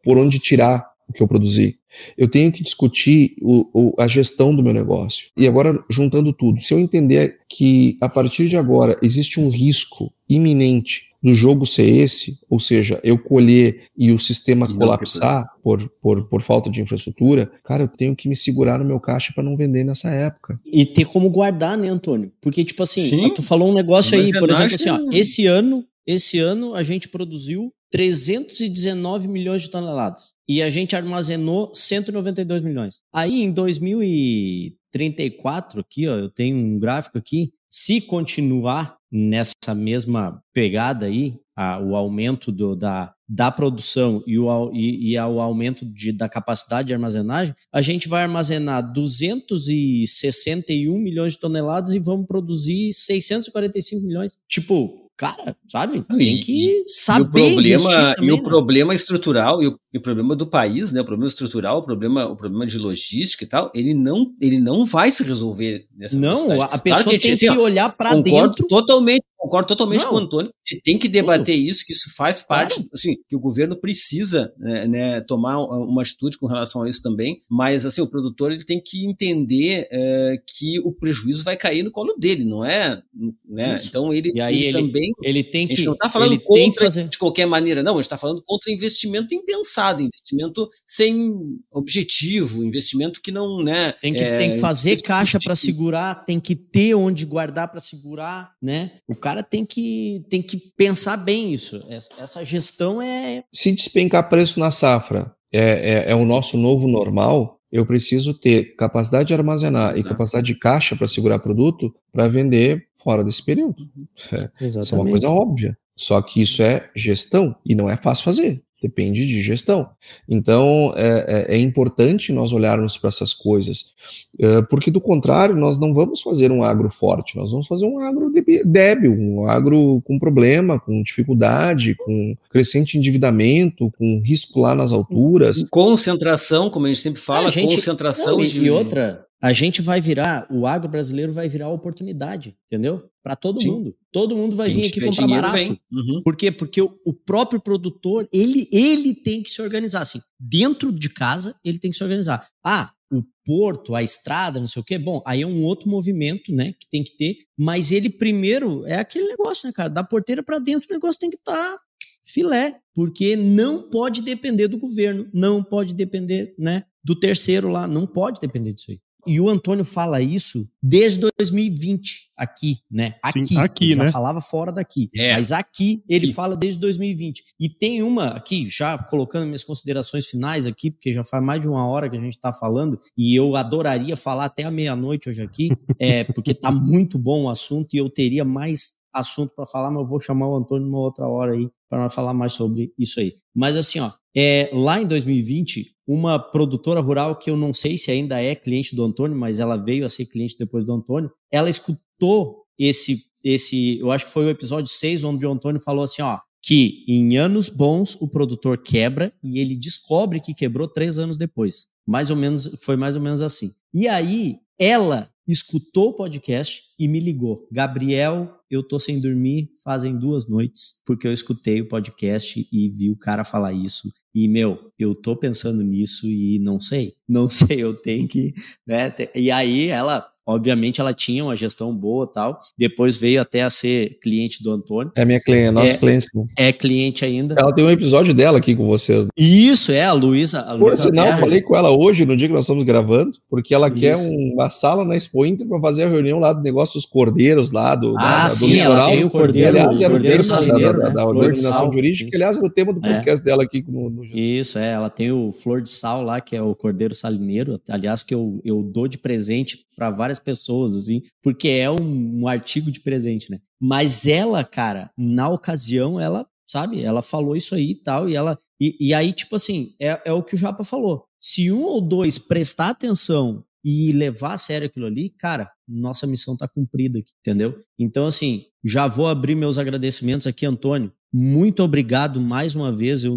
[0.03, 1.78] por onde tirar o que eu produzi.
[2.17, 5.27] Eu tenho que discutir o, o, a gestão do meu negócio.
[5.37, 10.13] E agora, juntando tudo, se eu entender que a partir de agora existe um risco
[10.29, 15.89] iminente do jogo ser esse, ou seja, eu colher e o sistema e colapsar por,
[16.01, 19.43] por, por falta de infraestrutura, cara, eu tenho que me segurar no meu caixa para
[19.43, 20.59] não vender nessa época.
[20.65, 22.31] E ter como guardar, né, Antônio?
[22.39, 25.85] Porque, tipo assim, Sim, tu falou um negócio aí, por exemplo, assim, ó, esse ano,
[26.07, 33.01] esse ano a gente produziu 319 milhões de toneladas e a gente armazenou 192 milhões.
[33.13, 41.07] Aí em 2034 aqui, ó, eu tenho um gráfico aqui, se continuar nessa mesma pegada
[41.07, 46.11] aí, a, o aumento do, da, da produção e o, e, e o aumento de,
[46.11, 52.93] da capacidade de armazenagem, a gente vai armazenar 261 milhões de toneladas e vamos produzir
[52.93, 54.37] 645 milhões.
[54.47, 56.01] Tipo, cara, sabe?
[56.17, 57.41] Tem que saber.
[57.41, 58.41] E o problema, também, e o né?
[58.41, 61.01] problema estrutural e o, e o, problema do país, né?
[61.01, 64.85] O problema estrutural, o problema, o problema de logística e tal, ele não, ele não
[64.85, 68.65] vai se resolver nessa Não, a pessoa claro que, tem assim, que olhar para dentro.
[68.65, 70.09] Totalmente concordo totalmente não.
[70.09, 70.51] com o Antônio.
[70.83, 71.69] Tem que debater Tudo.
[71.69, 72.89] isso, que isso faz parte, claro.
[72.93, 77.39] assim, que o governo precisa né, né, tomar uma atitude com relação a isso também.
[77.49, 81.91] Mas assim, o produtor ele tem que entender é, que o prejuízo vai cair no
[81.91, 83.01] colo dele, não é?
[83.47, 83.75] Né?
[83.83, 85.11] Então ele, e aí ele, ele, também.
[85.23, 85.73] Ele tem que.
[85.73, 87.07] A gente não está falando contra fazer...
[87.07, 87.93] de qualquer maneira, não.
[87.93, 91.33] A gente está falando contra investimento impensado, investimento sem
[91.71, 93.93] objetivo, investimento que não, né?
[93.93, 97.79] Tem que, é, tem que fazer caixa para segurar, tem que ter onde guardar para
[97.79, 98.91] segurar, né?
[99.07, 101.83] O cara cara tem que, tem que pensar bem isso.
[101.89, 103.43] Essa gestão é.
[103.53, 108.75] Se despencar preço na safra é, é, é o nosso novo normal, eu preciso ter
[108.75, 113.89] capacidade de armazenar e capacidade de caixa para segurar produto para vender fora desse período.
[114.31, 115.77] É, isso é uma coisa óbvia.
[115.95, 118.63] Só que isso é gestão e não é fácil fazer.
[118.81, 119.89] Depende de gestão.
[120.27, 123.93] Então, é, é, é importante nós olharmos para essas coisas,
[124.39, 127.99] é, porque do contrário, nós não vamos fazer um agro forte, nós vamos fazer um
[127.99, 128.31] agro
[128.65, 135.61] débil, um agro com problema, com dificuldade, com crescente endividamento, com risco lá nas alturas.
[135.69, 138.63] Concentração, como a gente sempre fala, gente, concentração não, de.
[138.63, 143.09] E outra, a gente vai virar, o agro brasileiro vai virar oportunidade, entendeu?
[143.23, 143.71] Para todo Sim.
[143.71, 143.95] mundo.
[144.11, 145.79] Todo mundo vai vir aqui comprar barato.
[145.91, 146.21] Uhum.
[146.23, 146.51] Por quê?
[146.51, 150.01] Porque o, o, próprio produtor, ele, ele tem que se organizar.
[150.01, 152.47] Assim, dentro de casa, ele tem que se organizar.
[152.63, 154.97] Ah, o porto, a estrada, não sei o quê.
[154.97, 157.37] Bom, aí é um outro movimento, né, que tem que ter.
[157.57, 159.89] Mas ele primeiro é aquele negócio, né, cara?
[159.89, 161.79] Da porteira para dentro, o negócio tem que estar tá
[162.23, 168.05] filé, porque não pode depender do governo, não pode depender, né, do terceiro lá, não
[168.05, 168.99] pode depender disso aí.
[169.29, 173.13] E o Antônio fala isso desde 2020, aqui, né?
[173.21, 173.45] Aqui.
[173.45, 174.11] Sim, aqui, já né?
[174.11, 175.07] falava fora daqui.
[175.15, 175.33] É.
[175.33, 177.43] Mas aqui ele fala desde 2020.
[177.59, 181.69] E tem uma aqui, já colocando minhas considerações finais aqui, porque já faz mais de
[181.69, 185.43] uma hora que a gente está falando, e eu adoraria falar até a meia-noite hoje
[185.43, 185.69] aqui,
[185.99, 190.01] é, porque tá muito bom o assunto e eu teria mais assunto para falar, mas
[190.01, 193.35] eu vou chamar o Antônio numa outra hora aí para falar mais sobre isso aí.
[193.53, 198.11] Mas assim, ó, é, lá em 2020, uma produtora rural que eu não sei se
[198.11, 201.69] ainda é cliente do Antônio, mas ela veio a ser cliente depois do Antônio, ela
[201.69, 206.21] escutou esse, esse eu acho que foi o episódio 6, onde o Antônio falou assim,
[206.21, 211.37] ó, que em anos bons o produtor quebra e ele descobre que quebrou três anos
[211.37, 211.87] depois.
[212.07, 213.71] Mais ou menos, foi mais ou menos assim.
[213.93, 217.67] E aí, ela escutou o podcast e me ligou.
[217.71, 223.09] Gabriel, eu tô sem dormir fazem duas noites, porque eu escutei o podcast e vi
[223.09, 224.11] o cara falar isso.
[224.33, 227.15] E, meu, eu tô pensando nisso e não sei.
[227.27, 228.53] Não sei, eu tenho que.
[228.85, 229.13] Né?
[229.33, 232.59] E aí ela Obviamente ela tinha uma gestão boa tal.
[232.75, 235.11] Depois veio até a ser cliente do Antônio.
[235.15, 236.27] É minha cliente, nossa é, cliente.
[236.57, 237.53] É cliente ainda.
[237.55, 239.27] Ela tem um episódio dela aqui com vocês.
[239.37, 240.63] Isso, é, a Luísa.
[240.79, 243.89] Por sinal, eu falei com ela hoje, no dia que nós estamos gravando, porque ela
[243.89, 243.95] Isso.
[243.97, 247.71] quer uma sala na Expo Inter para fazer a reunião lá do negócio dos cordeiros
[247.71, 248.97] lá do, ah, da, sim, do litoral.
[248.97, 252.35] Ela tem o cordeiro, aliás, era o tema salineiro, da, da, da organização jurídica, que
[252.35, 253.13] aliás era o tema do é.
[253.13, 253.45] podcast é.
[253.45, 256.61] dela aqui no, no Isso, é, ela tem o Flor de Sal lá, que é
[256.61, 261.67] o cordeiro salineiro, aliás, que eu, eu dou de presente para várias pessoas, assim, porque
[261.67, 263.59] é um, um artigo de presente, né?
[263.77, 267.01] Mas ela, cara, na ocasião, ela sabe?
[267.01, 268.57] Ela falou isso aí e tal, e ela.
[268.79, 271.25] E, e aí, tipo assim, é, é o que o Japa falou.
[271.37, 276.55] Se um ou dois prestar atenção e levar a sério aquilo ali, cara, nossa missão
[276.55, 277.81] tá cumprida aqui, entendeu?
[277.97, 281.11] Então, assim, já vou abrir meus agradecimentos aqui, Antônio.
[281.31, 283.23] Muito obrigado mais uma vez.
[283.23, 283.35] Eu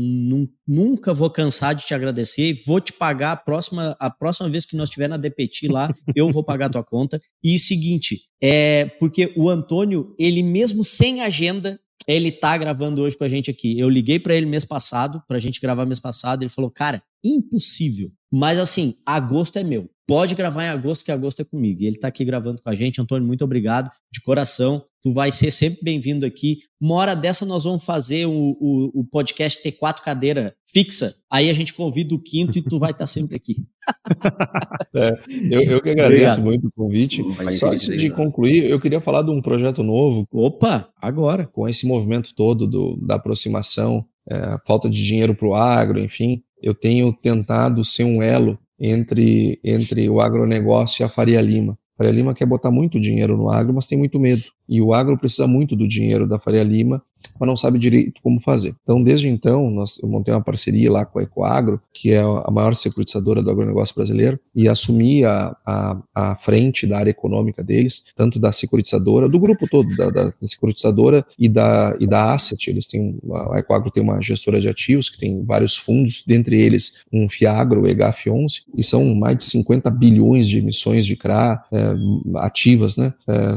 [0.66, 4.64] nunca vou cansar de te agradecer e vou te pagar a próxima, a próxima vez
[4.64, 7.20] que nós estiver na DPT lá, eu vou pagar a tua conta.
[7.44, 11.78] E seguinte, é porque o Antônio, ele mesmo sem agenda,
[12.08, 13.78] ele tá gravando hoje com a gente aqui.
[13.78, 18.10] Eu liguei para ele mês passado, pra gente gravar mês passado, ele falou: "Cara, impossível.
[18.30, 19.90] Mas assim, agosto é meu.
[20.06, 21.80] Pode gravar em agosto, que agosto é comigo.
[21.80, 23.00] E ele está aqui gravando com a gente.
[23.00, 24.84] Antônio, muito obrigado de coração.
[25.02, 26.58] Tu vai ser sempre bem-vindo aqui.
[26.80, 31.14] Uma hora dessa nós vamos fazer o, o, o, podcast ter quatro cadeiras fixa.
[31.30, 33.64] Aí a gente convida o quinto e tu vai estar tá sempre aqui.
[34.94, 35.12] é,
[35.50, 36.44] eu, eu, que agradeço Obrigado.
[36.44, 37.22] muito o convite.
[37.54, 40.26] Só antes de concluir, eu queria falar de um projeto novo.
[40.32, 41.46] Opa, agora.
[41.46, 46.42] Com esse movimento todo do, da aproximação, é, falta de dinheiro para o agro, enfim,
[46.62, 51.72] eu tenho tentado ser um elo entre, entre o agronegócio e a Faria Lima.
[51.94, 54.44] A Faria Lima quer botar muito dinheiro no agro, mas tem muito medo.
[54.72, 57.02] E o agro precisa muito do dinheiro da Faria Lima
[57.38, 58.74] mas não sabe direito como fazer.
[58.82, 62.50] Então, desde então, nós, eu montei uma parceria lá com a Ecoagro, que é a
[62.50, 68.04] maior securitizadora do agronegócio brasileiro, e assumi a, a, a frente da área econômica deles,
[68.16, 72.70] tanto da securitizadora, do grupo todo, da, da, da securitizadora e da, e da Asset.
[72.70, 73.18] Eles têm,
[73.50, 77.82] a Ecoagro tem uma gestora de ativos que tem vários fundos, dentre eles um Fiagro,
[77.82, 81.94] o EGAF11, e são mais de 50 bilhões de emissões de CRA é,
[82.36, 83.12] ativas, né?
[83.28, 83.56] É,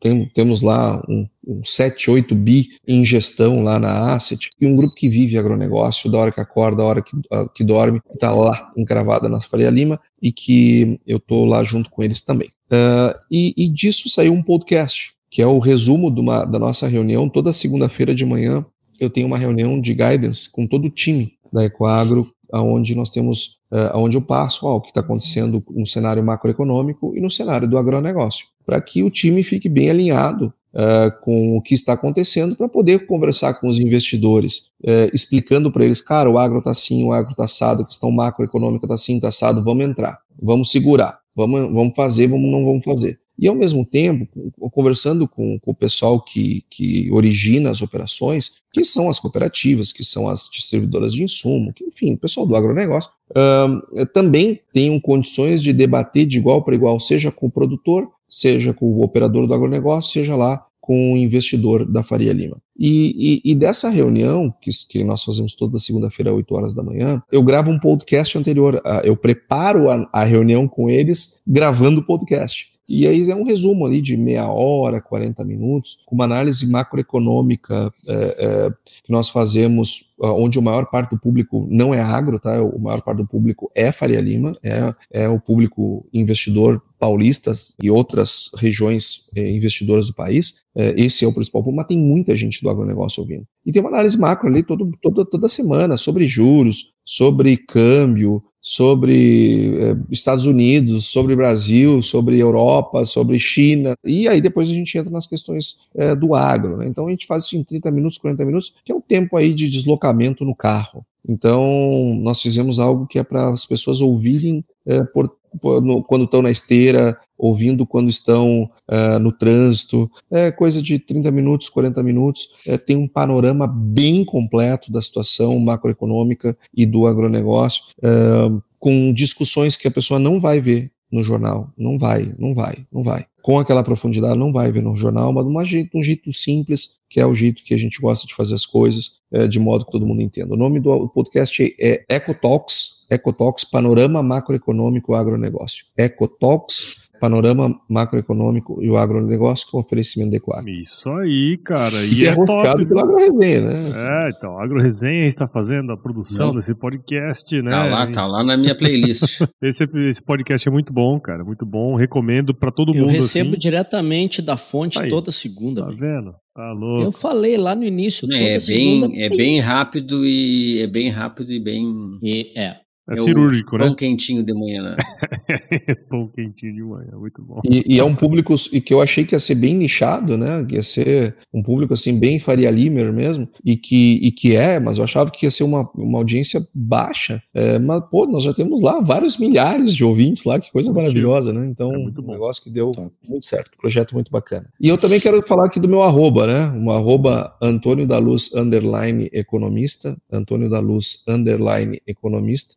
[0.00, 4.76] tem, temos lá um, um 7, 8 bi em gestão lá na Asset, e um
[4.76, 8.32] grupo que vive agronegócio, da hora que acorda, da hora que, uh, que dorme, está
[8.32, 12.48] lá encravada na Faria Lima, e que eu estou lá junto com eles também.
[12.70, 17.28] Uh, e, e, disso saiu um podcast, que é o resumo uma, da nossa reunião.
[17.28, 18.64] Toda segunda-feira de manhã
[19.00, 23.58] eu tenho uma reunião de guidance com todo o time da Ecoagro, onde nós temos,
[23.70, 27.66] uh, onde eu passo ó, o que está acontecendo no cenário macroeconômico e no cenário
[27.66, 32.56] do agronegócio, para que o time fique bem alinhado uh, com o que está acontecendo
[32.56, 37.04] para poder conversar com os investidores, uh, explicando para eles, cara, o agro está assim,
[37.04, 41.18] o agro está assado, a questão macroeconômica está assim, está assado, vamos entrar, vamos segurar,
[41.34, 43.22] vamos, vamos fazer, vamos, não vamos fazer.
[43.38, 44.28] E, ao mesmo tempo,
[44.70, 50.04] conversando com, com, o pessoal que, que origina as operações, que são as cooperativas, que
[50.04, 55.62] são as distribuidoras de insumo, que, enfim, o pessoal do agronegócio, uh, também tenham condições
[55.62, 59.52] de debater de igual para igual, seja com o produtor, seja com o operador do
[59.52, 62.56] agronegócio, seja lá com o investidor da Faria Lima.
[62.76, 66.82] E, e, e dessa reunião, que, que, nós fazemos toda segunda-feira, às 8 horas da
[66.82, 68.82] manhã, eu gravo um podcast anterior.
[69.04, 72.72] Eu preparo a, a reunião com eles gravando o podcast.
[72.88, 77.92] E aí é um resumo ali de meia hora, 40 minutos, com uma análise macroeconômica
[78.08, 78.70] é, é,
[79.04, 82.62] que nós fazemos, onde a maior parte do público não é agro, tá?
[82.62, 87.90] O maior parte do público é Faria Lima, é, é o público investidor paulistas e
[87.90, 90.62] outras regiões é, investidoras do país.
[90.72, 93.44] É, esse é o principal ponto, mas tem muita gente do agronegócio ouvindo.
[93.66, 99.76] E tem uma análise macro ali todo, todo, toda semana sobre juros, sobre câmbio, sobre
[99.80, 103.94] é, Estados Unidos, sobre Brasil, sobre Europa, sobre China.
[104.04, 106.76] E aí depois a gente entra nas questões é, do agro.
[106.76, 106.86] Né?
[106.86, 109.52] Então a gente faz isso em 30 minutos, 40 minutos, que é o tempo aí
[109.52, 110.11] de deslocamento
[110.44, 111.04] no carro.
[111.28, 116.24] Então, nós fizemos algo que é para as pessoas ouvirem é, por, por, no, quando
[116.24, 120.10] estão na esteira, ouvindo quando estão uh, no trânsito.
[120.30, 122.48] É coisa de 30 minutos, 40 minutos.
[122.66, 129.76] É, tem um panorama bem completo da situação macroeconômica e do agronegócio, uh, com discussões
[129.76, 131.70] que a pessoa não vai ver no jornal.
[131.76, 133.26] Não vai, não vai, não vai.
[133.42, 136.96] Com aquela profundidade, não vai ver no jornal, mas de um jeito, um jeito simples,
[137.08, 139.84] que é o jeito que a gente gosta de fazer as coisas, é, de modo
[139.84, 140.54] que todo mundo entenda.
[140.54, 145.84] O nome do podcast é Ecotalks, Ecotalks, Panorama Macroeconômico Agronegócio.
[145.96, 150.66] Ecotalks, panorama macroeconômico e o agronegócio com oferecimento adequado.
[150.66, 152.04] Isso aí, cara.
[152.04, 152.84] E, e é, é top.
[152.84, 153.74] pelo AgroResenha, né?
[153.94, 156.56] É, então, a AgroResenha está fazendo a produção Não.
[156.56, 157.70] desse podcast, né?
[157.70, 159.40] Tá lá, tá lá na minha playlist.
[159.62, 161.94] esse, esse podcast é muito bom, cara, muito bom.
[161.94, 163.10] Recomendo para todo Eu mundo.
[163.10, 163.58] Eu recebo assim.
[163.58, 165.84] diretamente da fonte aí, toda segunda.
[165.84, 166.34] Tá vendo?
[166.52, 167.04] Tá louco.
[167.04, 168.26] Eu falei lá no início.
[168.32, 172.18] É, bem, é bem rápido e é bem rápido e bem.
[172.20, 172.78] E, é.
[173.12, 173.86] É, é cirúrgico, né?
[173.86, 174.96] Pão quentinho de manhã, né?
[176.08, 177.60] pão quentinho de manhã, muito bom.
[177.64, 180.64] E, e, é um público e que eu achei que ia ser bem nichado, né?
[180.64, 184.80] Que ia ser um público assim, bem Faria Limer mesmo, e que, e que é,
[184.80, 187.42] mas eu achava que ia ser uma, uma audiência baixa.
[187.54, 191.52] É, mas, pô, nós já temos lá vários milhares de ouvintes lá, que coisa maravilhosa,
[191.52, 191.66] né?
[191.66, 192.92] Então, é um negócio que deu
[193.28, 194.68] muito certo, projeto muito bacana.
[194.80, 196.68] E eu também quero falar aqui do meu arroba, né?
[196.76, 202.74] Um arroba Antônio da Luz underline economista, Antônio da Luz underline economista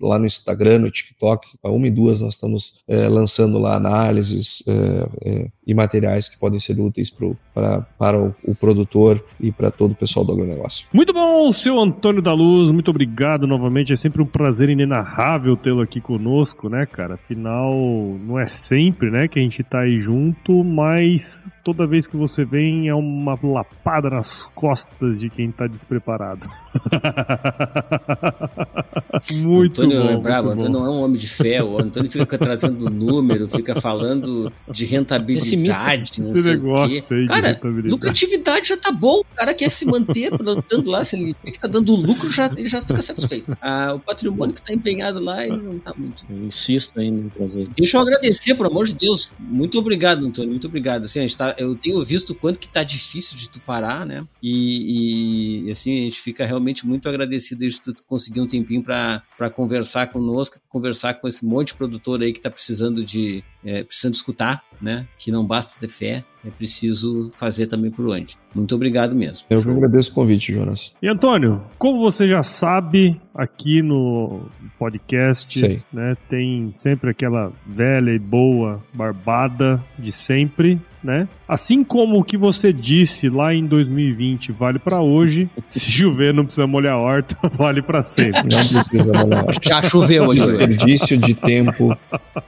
[0.00, 4.62] lá no Instagram, no TikTok, a uma e duas nós estamos é, lançando lá análises
[4.66, 9.70] é, e materiais que podem ser úteis pro, pra, para o, o, produtor e para
[9.70, 10.86] todo o pessoal do agronegócio.
[10.92, 15.82] Muito bom, seu Antônio da Luz, muito obrigado novamente, é sempre um prazer inenarrável tê-lo
[15.82, 17.14] aqui conosco, né, cara?
[17.14, 22.16] Afinal, não é sempre, né, que a gente tá aí junto, mas toda vez que
[22.16, 26.46] você vem é uma lapada nas costas de quem tá despreparado.
[29.34, 30.10] muito Antônio bom.
[30.10, 30.86] é bravo, muito Antônio bom.
[30.86, 36.20] não é um homem de fé, o Antônio fica trazendo número, fica falando de rentabilidade,
[36.20, 37.14] não Esse sei negócio o quê.
[37.14, 37.88] aí de Cara, rentabilidade.
[37.88, 41.58] lucratividade já tá bom, o cara quer se manter plantando lá, se ele vê que
[41.58, 43.58] tá dando lucro, já, ele já fica satisfeito.
[43.60, 46.24] Ah, o patrimônio que tá empenhado lá, ele não tá muito.
[46.30, 47.66] Eu insisto ainda em trazer.
[47.76, 49.32] Deixa eu agradecer, por amor de Deus.
[49.36, 50.50] Muito obrigado, Antônio.
[50.50, 51.06] Muito obrigado.
[51.06, 54.06] Assim, a gente tá, eu tenho visto o quanto que tá difícil de tu parar,
[54.06, 54.26] né?
[54.42, 59.50] E, e, assim, a gente fica realmente muito agradecido de tu conseguir um tempinho para
[59.54, 64.14] conversar conosco, conversar com esse monte de produtor aí que tá precisando de é, precisando
[64.14, 65.08] escutar, né?
[65.18, 68.38] Que não basta ter fé, é preciso fazer também por onde.
[68.54, 69.44] Muito obrigado mesmo.
[69.50, 70.94] Eu que agradeço o convite, Jonas.
[71.02, 74.48] E Antônio, como você já sabe, aqui no
[74.78, 75.82] podcast, Sei.
[75.92, 81.28] né, tem sempre aquela velha e boa barbada de sempre, né?
[81.48, 86.44] Assim como o que você disse lá em 2020 vale pra hoje, se chover não
[86.44, 88.42] precisa molhar a horta, vale pra sempre.
[88.42, 89.44] Não precisa molhar.
[89.62, 90.40] Já choveu hoje.
[90.40, 90.58] velho.
[90.58, 91.96] Desperdício de tempo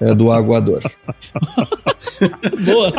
[0.00, 0.82] é, do aguador.
[2.64, 2.92] Boa!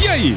[0.00, 0.36] E aí,